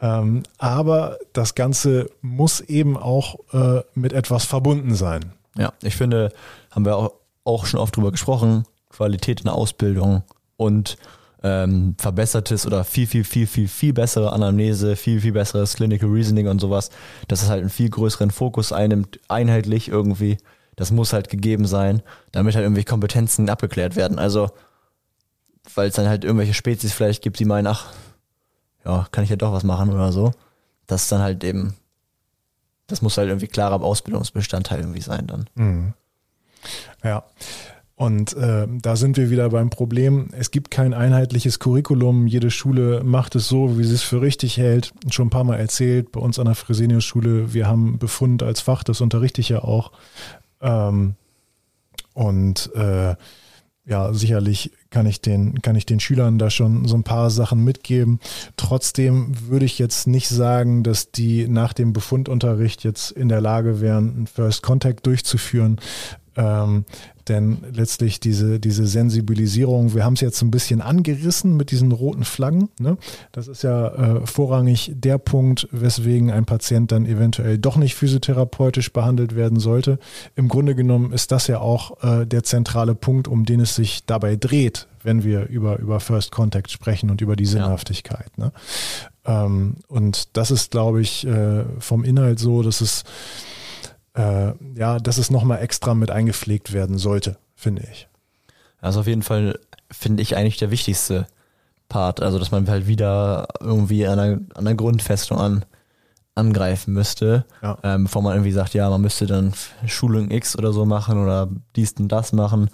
[0.00, 5.32] ähm, aber das Ganze muss eben auch äh, mit etwas verbunden sein.
[5.58, 6.32] Ja, ich finde,
[6.70, 7.12] haben wir auch,
[7.44, 10.22] auch schon oft drüber gesprochen, Qualität in der Ausbildung
[10.56, 10.96] und
[11.42, 16.48] ähm, verbessertes oder viel, viel, viel, viel, viel bessere Anamnese, viel, viel besseres Clinical Reasoning
[16.48, 16.88] und sowas,
[17.28, 20.38] dass es halt einen viel größeren Fokus einnimmt, einheitlich irgendwie.
[20.76, 22.00] Das muss halt gegeben sein,
[22.32, 24.18] damit halt irgendwelche Kompetenzen abgeklärt werden.
[24.18, 24.48] Also,
[25.74, 27.92] weil es dann halt irgendwelche Spezies vielleicht gibt, die meinen, ach,
[28.84, 30.32] ja, kann ich ja doch was machen oder so.
[30.86, 31.74] Das ist dann halt eben,
[32.86, 35.50] das muss halt irgendwie klarer Ausbildungsbestandteil irgendwie sein dann.
[35.54, 35.94] Mhm.
[37.02, 37.24] Ja.
[37.96, 40.28] Und äh, da sind wir wieder beim Problem.
[40.32, 42.26] Es gibt kein einheitliches Curriculum.
[42.26, 44.92] Jede Schule macht es so, wie sie es für richtig hält.
[45.10, 48.84] Schon ein paar Mal erzählt, bei uns an der Fresenius-Schule, wir haben Befund als Fach,
[48.84, 49.92] das unterrichte ich ja auch.
[50.60, 51.14] Ähm,
[52.12, 53.16] und äh,
[53.86, 57.64] ja, sicherlich kann ich den, kann ich den Schülern da schon so ein paar Sachen
[57.64, 58.20] mitgeben.
[58.56, 63.80] Trotzdem würde ich jetzt nicht sagen, dass die nach dem Befundunterricht jetzt in der Lage
[63.80, 65.80] wären, einen First Contact durchzuführen.
[66.36, 66.84] Ähm,
[67.28, 72.24] denn letztlich diese, diese Sensibilisierung, wir haben es jetzt ein bisschen angerissen mit diesen roten
[72.24, 72.68] Flaggen.
[72.78, 72.96] Ne?
[73.32, 78.92] Das ist ja äh, vorrangig der Punkt, weswegen ein Patient dann eventuell doch nicht physiotherapeutisch
[78.92, 79.98] behandelt werden sollte.
[80.34, 84.04] Im Grunde genommen ist das ja auch äh, der zentrale Punkt, um den es sich
[84.06, 88.36] dabei dreht, wenn wir über, über First Contact sprechen und über die Sinnhaftigkeit.
[88.38, 88.52] Ne?
[89.24, 93.04] Ähm, und das ist, glaube ich, äh, vom Inhalt so, dass es
[94.16, 98.08] äh, ja, dass es nochmal extra mit eingepflegt werden sollte, finde ich.
[98.80, 99.58] Also auf jeden Fall
[99.90, 101.26] finde ich eigentlich der wichtigste
[101.88, 105.64] Part, also dass man halt wieder irgendwie an der, an der Grundfestung an,
[106.34, 107.78] angreifen müsste, Ja.
[107.82, 109.54] ähm, bevor man irgendwie sagt, ja, man müsste dann
[109.86, 112.70] Schulung X oder so machen oder dies und das machen,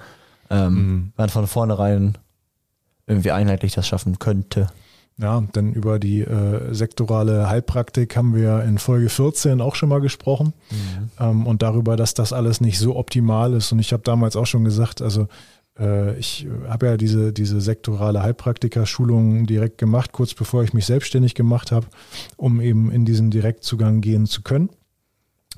[0.51, 1.13] ähm, Mhm.
[1.17, 2.19] man von vornherein
[3.07, 4.69] irgendwie einheitlich das schaffen könnte.
[5.23, 10.01] Ja, denn über die äh, sektorale Heilpraktik haben wir in Folge 14 auch schon mal
[10.01, 10.53] gesprochen
[11.21, 13.71] ähm, und darüber, dass das alles nicht so optimal ist.
[13.71, 15.29] Und ich habe damals auch schon gesagt, also
[15.79, 21.37] äh, ich habe ja diese, diese sektorale Heilpraktiker-Schulung direkt gemacht, kurz bevor ich mich selbstständig
[21.37, 21.87] gemacht habe,
[22.37, 24.71] um eben in diesen Direktzugang gehen zu können.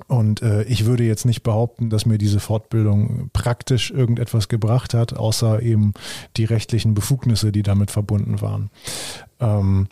[0.07, 5.13] Und äh, ich würde jetzt nicht behaupten, dass mir diese Fortbildung praktisch irgendetwas gebracht hat,
[5.13, 5.93] außer eben
[6.35, 8.69] die rechtlichen Befugnisse, die damit verbunden waren.
[9.39, 9.87] Ähm,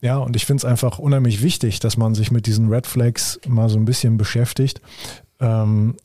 [0.00, 3.40] ja, und ich finde es einfach unheimlich wichtig, dass man sich mit diesen Red Flags
[3.46, 4.82] mal so ein bisschen beschäftigt
[5.40, 5.96] ähm,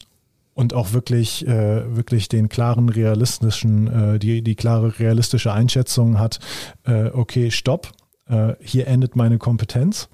[0.53, 6.39] und auch wirklich, äh, wirklich den klaren realistischen, äh, die, die klare realistische Einschätzung hat,
[6.85, 7.91] äh, okay, stopp,
[8.27, 10.07] äh, hier endet meine Kompetenz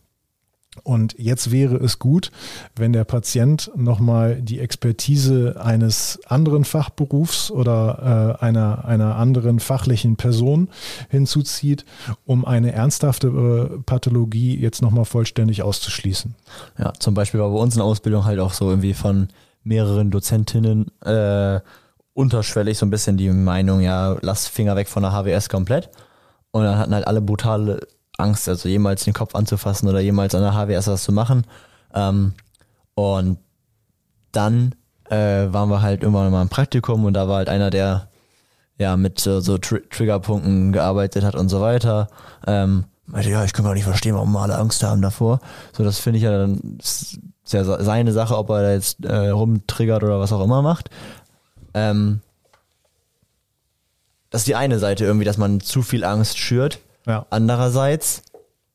[0.83, 2.31] und jetzt wäre es gut,
[2.75, 10.15] wenn der Patient nochmal die Expertise eines anderen Fachberufs oder äh, einer, einer anderen fachlichen
[10.15, 10.69] Person
[11.09, 11.85] hinzuzieht,
[12.25, 16.35] um eine ernsthafte äh, Pathologie jetzt nochmal vollständig auszuschließen.
[16.77, 19.29] Ja, zum Beispiel war bei uns in der Ausbildung halt auch so irgendwie von
[19.63, 21.59] mehreren Dozentinnen äh,
[22.13, 25.89] unterschwellig so ein bisschen die Meinung, ja, lass Finger weg von der HWS komplett.
[26.51, 27.85] Und dann hatten halt alle brutale
[28.17, 31.45] Angst, also jemals den Kopf anzufassen oder jemals an der HWS was zu machen.
[31.93, 32.33] Ähm,
[32.95, 33.37] und
[34.31, 34.75] dann
[35.09, 38.09] äh, waren wir halt irgendwann mal im Praktikum und da war halt einer, der
[38.77, 42.07] ja mit äh, so Tr Triggerpunkten gearbeitet hat und so weiter.
[42.47, 45.39] Ähm, meinte, ja, ich kann gar nicht verstehen, warum alle Angst haben davor.
[45.73, 46.79] So, das finde ich ja dann
[47.47, 50.89] ja seine Sache, ob er da jetzt äh, rumtriggert oder was auch immer macht.
[51.73, 52.21] Ähm,
[54.29, 56.79] das ist die eine Seite irgendwie, dass man zu viel Angst schürt.
[57.05, 57.25] Ja.
[57.29, 58.23] Andererseits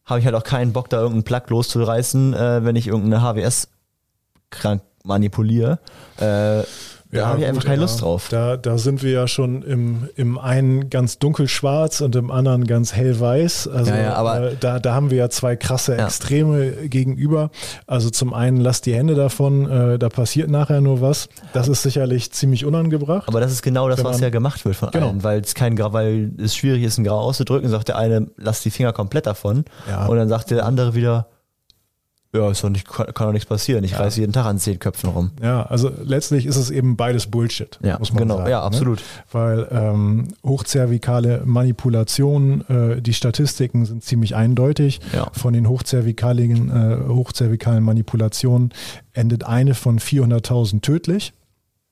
[0.04, 3.68] habe ich halt auch keinen Bock, da irgendeinen Plug loszureißen, äh, wenn ich irgendeine HWS
[4.50, 5.78] krank manipuliere.
[6.18, 6.62] Äh,
[7.12, 7.82] da ja, habe ich einfach keine ja.
[7.82, 8.28] Lust drauf.
[8.28, 12.92] Da, da sind wir ja schon im, im einen ganz dunkelschwarz und im anderen ganz
[12.94, 13.66] hellweiß.
[13.66, 17.50] Also ja, aber, äh, da, da haben wir ja zwei krasse Extreme gegenüber.
[17.88, 21.28] Also zum einen lasst die Hände davon, äh, da passiert nachher nur was.
[21.52, 23.26] Das ist sicherlich ziemlich unangebracht.
[23.26, 25.08] Aber das ist genau das, was ja gemacht wird von genau.
[25.08, 28.62] allen, weil es kein weil es schwierig ist, ein Grau auszudrücken, sagt der eine, lass
[28.62, 29.64] die Finger komplett davon.
[30.08, 31.26] Und dann sagt der andere wieder,
[32.32, 33.82] ja, ist doch nicht, kann, kann doch nichts passieren.
[33.82, 33.98] Ich ja.
[33.98, 35.32] reiße jeden Tag an zehn Köpfen rum.
[35.42, 38.50] Ja, also letztlich ist es eben beides Bullshit, ja, muss man genau, sagen.
[38.50, 38.64] Ja, ne?
[38.64, 38.98] absolut.
[38.98, 39.04] Ne?
[39.32, 45.00] Weil ähm, hochzervikale Manipulationen, äh, die Statistiken sind ziemlich eindeutig.
[45.12, 45.28] Ja.
[45.32, 48.72] Von den hochzervikalen, äh, hochzervikalen Manipulationen
[49.12, 51.32] endet eine von 400.000 tödlich.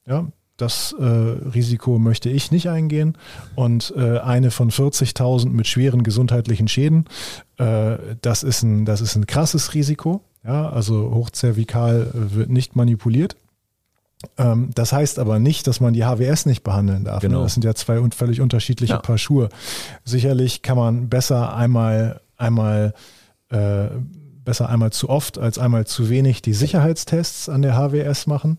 [0.07, 0.27] Ja,
[0.59, 3.17] das äh, Risiko möchte ich nicht eingehen.
[3.55, 7.07] Und äh, eine von 40.000 mit schweren gesundheitlichen Schäden,
[7.57, 10.21] äh, das, ist ein, das ist ein krasses Risiko.
[10.45, 13.37] Ja, also hochzervikal wird nicht manipuliert.
[14.37, 17.23] Ähm, das heißt aber nicht, dass man die HWS nicht behandeln darf.
[17.23, 17.29] Ne?
[17.29, 17.43] Genau.
[17.43, 18.99] Das sind ja zwei völlig unterschiedliche ja.
[18.99, 19.49] Paar Schuhe.
[20.05, 22.95] Sicherlich kann man besser einmal, einmal
[23.51, 23.87] äh,
[24.49, 28.57] besser einmal zu oft als einmal zu wenig die Sicherheitstests an der HWS machen,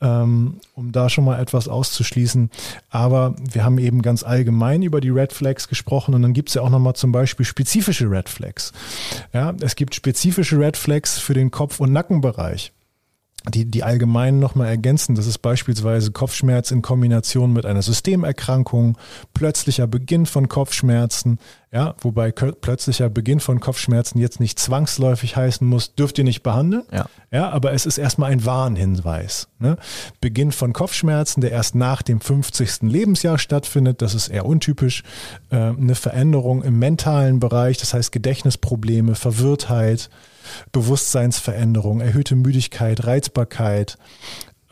[0.00, 2.50] ähm, um da schon mal etwas auszuschließen.
[2.90, 6.56] Aber wir haben eben ganz allgemein über die Red Flags gesprochen und dann gibt es
[6.56, 8.72] ja auch nochmal zum Beispiel spezifische Red Flags.
[9.32, 12.72] Ja, es gibt spezifische Red Flags für den Kopf- und Nackenbereich
[13.48, 15.14] die, die allgemein nochmal ergänzen.
[15.14, 18.98] Das ist beispielsweise Kopfschmerz in Kombination mit einer Systemerkrankung,
[19.32, 21.38] plötzlicher Beginn von Kopfschmerzen,
[21.72, 26.82] ja, wobei plötzlicher Beginn von Kopfschmerzen jetzt nicht zwangsläufig heißen muss, dürft ihr nicht behandeln.
[26.92, 29.48] Ja, ja aber es ist erstmal ein Warnhinweis.
[29.60, 29.76] Ne?
[30.20, 32.82] Beginn von Kopfschmerzen, der erst nach dem 50.
[32.82, 35.04] Lebensjahr stattfindet, das ist eher untypisch.
[35.50, 40.10] Äh, eine Veränderung im mentalen Bereich, das heißt Gedächtnisprobleme, Verwirrtheit,
[40.72, 43.98] Bewusstseinsveränderung, erhöhte Müdigkeit, Reizbarkeit,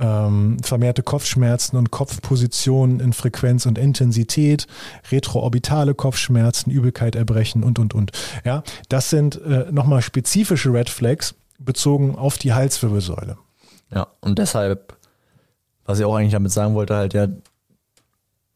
[0.01, 4.67] ähm, vermehrte Kopfschmerzen und Kopfpositionen in Frequenz und Intensität,
[5.11, 8.13] retroorbitale Kopfschmerzen, Übelkeit, Erbrechen und, und, und.
[8.45, 13.37] Ja, das sind äh, nochmal spezifische Red Flags bezogen auf die Halswirbelsäule.
[13.93, 14.97] Ja, und deshalb,
[15.85, 17.27] was ich auch eigentlich damit sagen wollte, halt ja,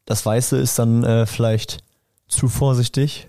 [0.04, 1.78] das Weiße ist dann äh, vielleicht
[2.28, 3.28] zu vorsichtig.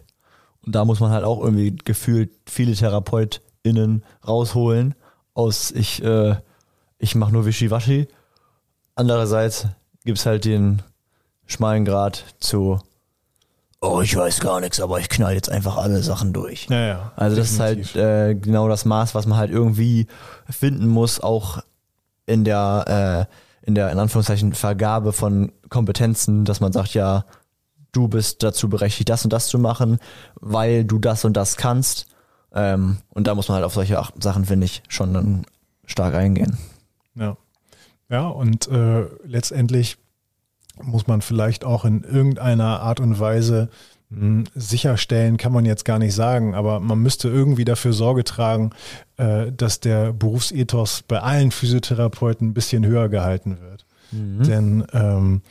[0.66, 4.96] Und da muss man halt auch irgendwie gefühlt viele Therapeut, innen rausholen
[5.34, 6.36] aus ich, äh,
[7.00, 8.08] ich mache nur Wischiwaschi.
[8.96, 9.68] Andererseits
[10.06, 10.84] gibt es halt den
[11.48, 12.80] schmalen Grad zu
[13.84, 16.68] oh, ich weiß gar nichts, aber ich knall jetzt einfach alle Sachen durch.
[16.70, 17.96] Ja, ja, also das definitiv.
[17.96, 20.08] ist halt äh, genau das Maß, was man halt irgendwie
[20.50, 21.62] finden muss, auch
[22.26, 27.26] in der, äh, in der, in Anführungszeichen, Vergabe von Kompetenzen, dass man sagt, ja,
[27.92, 30.00] du bist dazu berechtigt, das und das zu machen,
[30.40, 32.08] weil du das und das kannst.
[32.54, 35.46] Ähm, und da muss man halt auf solche Sachen, finde ich, schon dann
[35.86, 36.58] stark eingehen.
[37.16, 37.38] Ja.
[38.10, 39.98] Ja, und äh, letztendlich
[40.82, 43.70] muss man vielleicht auch in irgendeiner Art und Weise
[44.10, 48.24] mh, hm, sicherstellen, kann man jetzt gar nicht sagen, aber man müsste irgendwie dafür Sorge
[48.24, 48.72] tragen,
[49.18, 53.86] äh, dass der Berufsethos bei allen Physiotherapeuten ein bisschen höher gehalten wird.
[54.12, 54.44] Mhm.
[54.44, 55.42] Denn ähm,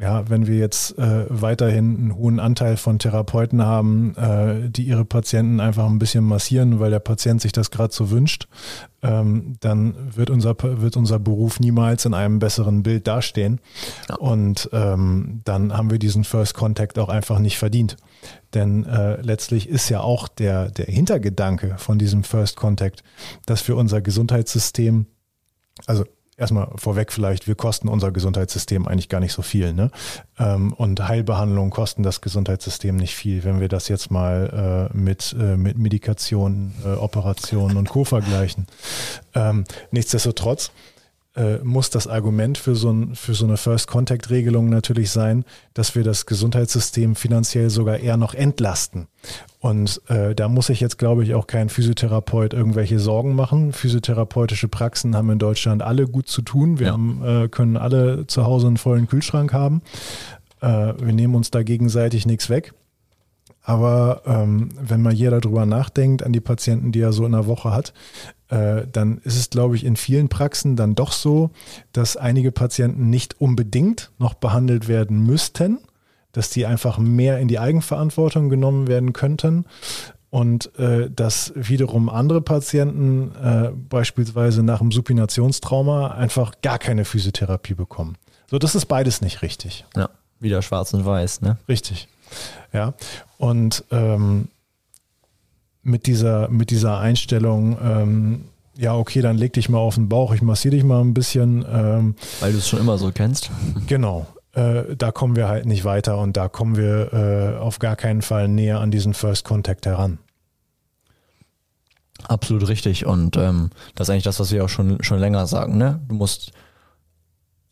[0.00, 5.04] ja, wenn wir jetzt äh, weiterhin einen hohen Anteil von Therapeuten haben, äh, die ihre
[5.04, 8.46] Patienten einfach ein bisschen massieren, weil der Patient sich das gerade so wünscht,
[9.02, 13.60] ähm, dann wird unser, wird unser Beruf niemals in einem besseren Bild dastehen.
[14.08, 14.14] Ja.
[14.16, 17.96] Und ähm, dann haben wir diesen First Contact auch einfach nicht verdient.
[18.54, 23.02] Denn äh, letztlich ist ja auch der, der Hintergedanke von diesem First Contact,
[23.46, 25.06] dass für unser Gesundheitssystem,
[25.86, 26.04] also
[26.38, 29.74] erstmal vorweg vielleicht, wir kosten unser Gesundheitssystem eigentlich gar nicht so viel.
[29.74, 29.90] Ne?
[30.38, 33.44] Ähm, und Heilbehandlungen kosten das Gesundheitssystem nicht viel.
[33.44, 38.04] Wenn wir das jetzt mal äh, mit, äh, mit Medikationen, äh, Operationen und Co.
[38.04, 38.66] vergleichen.
[39.34, 40.70] Ähm, nichtsdestotrotz
[41.38, 46.02] äh, muss das Argument für so, ein, für so eine First-Contact-Regelung natürlich sein, dass wir
[46.02, 49.06] das Gesundheitssystem finanziell sogar eher noch entlasten.
[49.60, 53.72] Und äh, da muss ich jetzt, glaube ich, auch kein Physiotherapeut irgendwelche Sorgen machen.
[53.72, 56.80] Physiotherapeutische Praxen haben in Deutschland alle gut zu tun.
[56.80, 56.92] Wir ja.
[56.92, 59.82] haben, äh, können alle zu Hause einen vollen Kühlschrank haben.
[60.60, 62.74] Äh, wir nehmen uns da gegenseitig nichts weg.
[63.62, 67.46] Aber ähm, wenn mal jeder darüber nachdenkt, an die Patienten, die er so in der
[67.46, 67.92] Woche hat,
[68.48, 71.50] dann ist es, glaube ich, in vielen Praxen dann doch so,
[71.92, 75.78] dass einige Patienten nicht unbedingt noch behandelt werden müssten,
[76.32, 79.66] dass die einfach mehr in die Eigenverantwortung genommen werden könnten
[80.30, 87.74] und äh, dass wiederum andere Patienten äh, beispielsweise nach einem Supinationstrauma einfach gar keine Physiotherapie
[87.74, 88.16] bekommen.
[88.50, 89.84] So, das ist beides nicht richtig.
[89.96, 91.58] Ja, wieder schwarz und weiß, ne?
[91.68, 92.08] Richtig.
[92.72, 92.94] Ja,
[93.38, 94.48] und ähm,
[95.88, 98.44] mit dieser, mit dieser Einstellung, ähm,
[98.76, 101.64] ja, okay, dann leg dich mal auf den Bauch, ich massiere dich mal ein bisschen.
[101.68, 103.50] Ähm, Weil du es schon immer so kennst.
[103.88, 104.26] Genau.
[104.52, 108.22] Äh, da kommen wir halt nicht weiter und da kommen wir äh, auf gar keinen
[108.22, 110.18] Fall näher an diesen First Contact heran.
[112.26, 113.06] Absolut richtig.
[113.06, 115.76] Und ähm, das ist eigentlich das, was wir auch schon, schon länger sagen.
[115.76, 116.00] Ne?
[116.08, 116.52] Du musst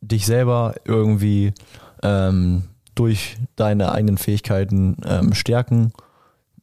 [0.01, 1.53] dich selber irgendwie
[2.03, 2.65] ähm,
[2.95, 5.93] durch deine eigenen Fähigkeiten ähm, stärken,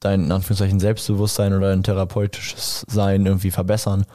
[0.03, 4.05] dein in Anführungszeichen Selbstbewusstsein oder dein therapeutisches Sein irgendwie verbessern,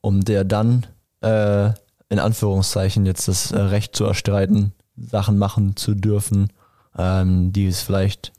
[0.00, 0.86] um dir dann
[1.20, 1.70] äh,
[2.08, 6.52] in Anführungszeichen jetzt das äh, Recht zu erstreiten, Sachen machen zu dürfen,
[6.96, 8.32] ähm, die es vielleicht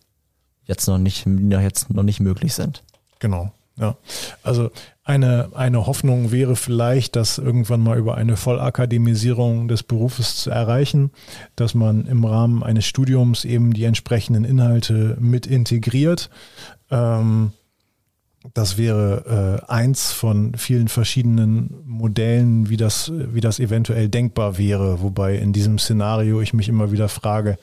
[0.66, 2.84] jetzt noch nicht, jetzt noch nicht möglich sind.
[3.20, 3.52] Genau.
[3.78, 3.96] Ja,
[4.44, 4.72] also
[5.10, 11.10] eine, eine Hoffnung wäre vielleicht, das irgendwann mal über eine Vollakademisierung des Berufes zu erreichen,
[11.56, 16.30] dass man im Rahmen eines Studiums eben die entsprechenden Inhalte mit integriert.
[16.92, 17.54] Ähm,
[18.54, 25.02] das wäre äh, eins von vielen verschiedenen Modellen, wie das, wie das eventuell denkbar wäre.
[25.02, 27.58] Wobei in diesem Szenario ich mich immer wieder frage,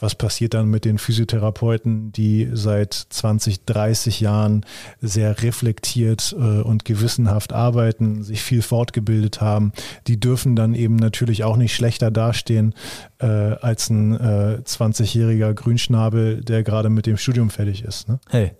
[0.00, 4.64] was passiert dann mit den Physiotherapeuten, die seit 20, 30 Jahren
[5.02, 9.72] sehr reflektiert äh, und gewissenhaft arbeiten, sich viel fortgebildet haben.
[10.06, 12.74] Die dürfen dann eben natürlich auch nicht schlechter dastehen
[13.18, 18.08] äh, als ein äh, 20-jähriger Grünschnabel, der gerade mit dem Studium fertig ist.
[18.08, 18.18] Ne?
[18.30, 18.52] Hey,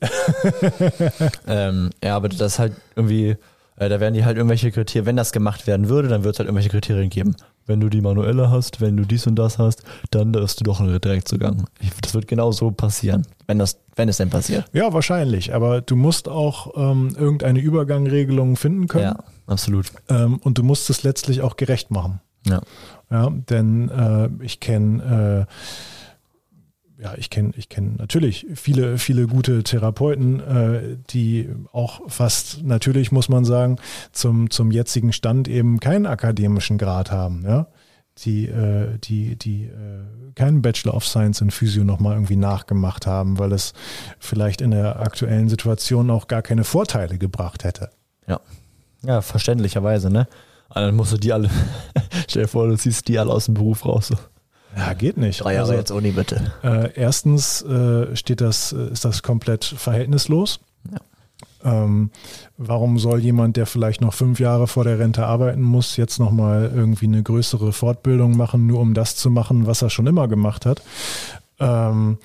[1.46, 3.36] ähm, ja, aber das ist halt irgendwie,
[3.76, 6.38] äh, da werden die halt irgendwelche Kriterien, wenn das gemacht werden würde, dann wird es
[6.38, 7.36] halt irgendwelche Kriterien geben.
[7.66, 10.80] Wenn du die manuelle hast, wenn du dies und das hast, dann darfst du doch
[10.80, 11.66] einen Direktzugang.
[12.00, 14.64] Das wird genau so passieren, wenn das, wenn es denn passiert.
[14.72, 15.54] Ja, wahrscheinlich.
[15.54, 19.04] Aber du musst auch ähm, irgendeine Übergangregelung finden können.
[19.04, 19.92] Ja, absolut.
[20.08, 22.20] Ähm, und du musst es letztlich auch gerecht machen.
[22.46, 22.62] Ja.
[23.10, 25.52] Ja, denn äh, ich kenne äh,
[27.00, 33.12] ja, ich kenne ich kenn natürlich viele, viele gute Therapeuten, äh, die auch fast natürlich,
[33.12, 33.76] muss man sagen,
[34.12, 37.68] zum, zum jetzigen Stand eben keinen akademischen Grad haben, ja.
[38.24, 43.38] Die, äh, die, die äh, keinen Bachelor of Science in Physio nochmal irgendwie nachgemacht haben,
[43.38, 43.74] weil es
[44.18, 47.90] vielleicht in der aktuellen Situation auch gar keine Vorteile gebracht hätte.
[48.26, 48.40] Ja.
[49.04, 50.26] Ja, verständlicherweise, ne?
[50.68, 51.48] Aber dann musst du die alle,
[52.28, 54.08] stell dir vor, du ziehst die alle aus dem Beruf raus.
[54.08, 54.16] So.
[54.76, 55.42] Ja, geht nicht.
[55.42, 56.52] Drei Jahre also, jetzt Uni bitte.
[56.62, 60.60] Äh, erstens äh, steht das, äh, ist das komplett verhältnislos.
[60.90, 60.98] Ja.
[61.64, 62.10] Ähm,
[62.56, 66.70] warum soll jemand, der vielleicht noch fünf Jahre vor der Rente arbeiten muss, jetzt nochmal
[66.74, 70.66] irgendwie eine größere Fortbildung machen, nur um das zu machen, was er schon immer gemacht
[70.66, 70.82] hat?
[71.58, 72.18] Ähm,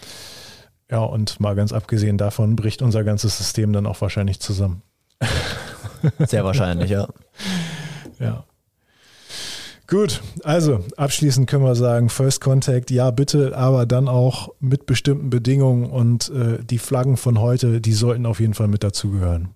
[0.91, 4.83] ja, und mal ganz abgesehen davon bricht unser ganzes System dann auch wahrscheinlich zusammen.
[6.19, 7.07] Sehr wahrscheinlich, ja.
[8.19, 8.45] Ja.
[9.87, 15.29] Gut, also abschließend können wir sagen, First Contact, ja bitte, aber dann auch mit bestimmten
[15.29, 19.49] Bedingungen und äh, die Flaggen von heute, die sollten auf jeden Fall mit dazugehören.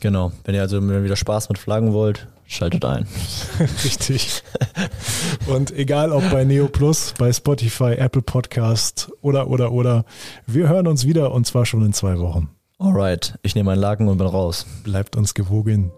[0.00, 3.06] Genau, wenn ihr also wieder Spaß mit Flaggen wollt, schaltet ein.
[3.84, 4.42] Richtig.
[5.46, 10.04] Und egal ob bei Neo Plus, bei Spotify, Apple Podcast oder oder oder,
[10.46, 12.50] wir hören uns wieder und zwar schon in zwei Wochen.
[12.78, 14.66] Alright, ich nehme einen Laken und bin raus.
[14.82, 15.92] Bleibt uns gewogen.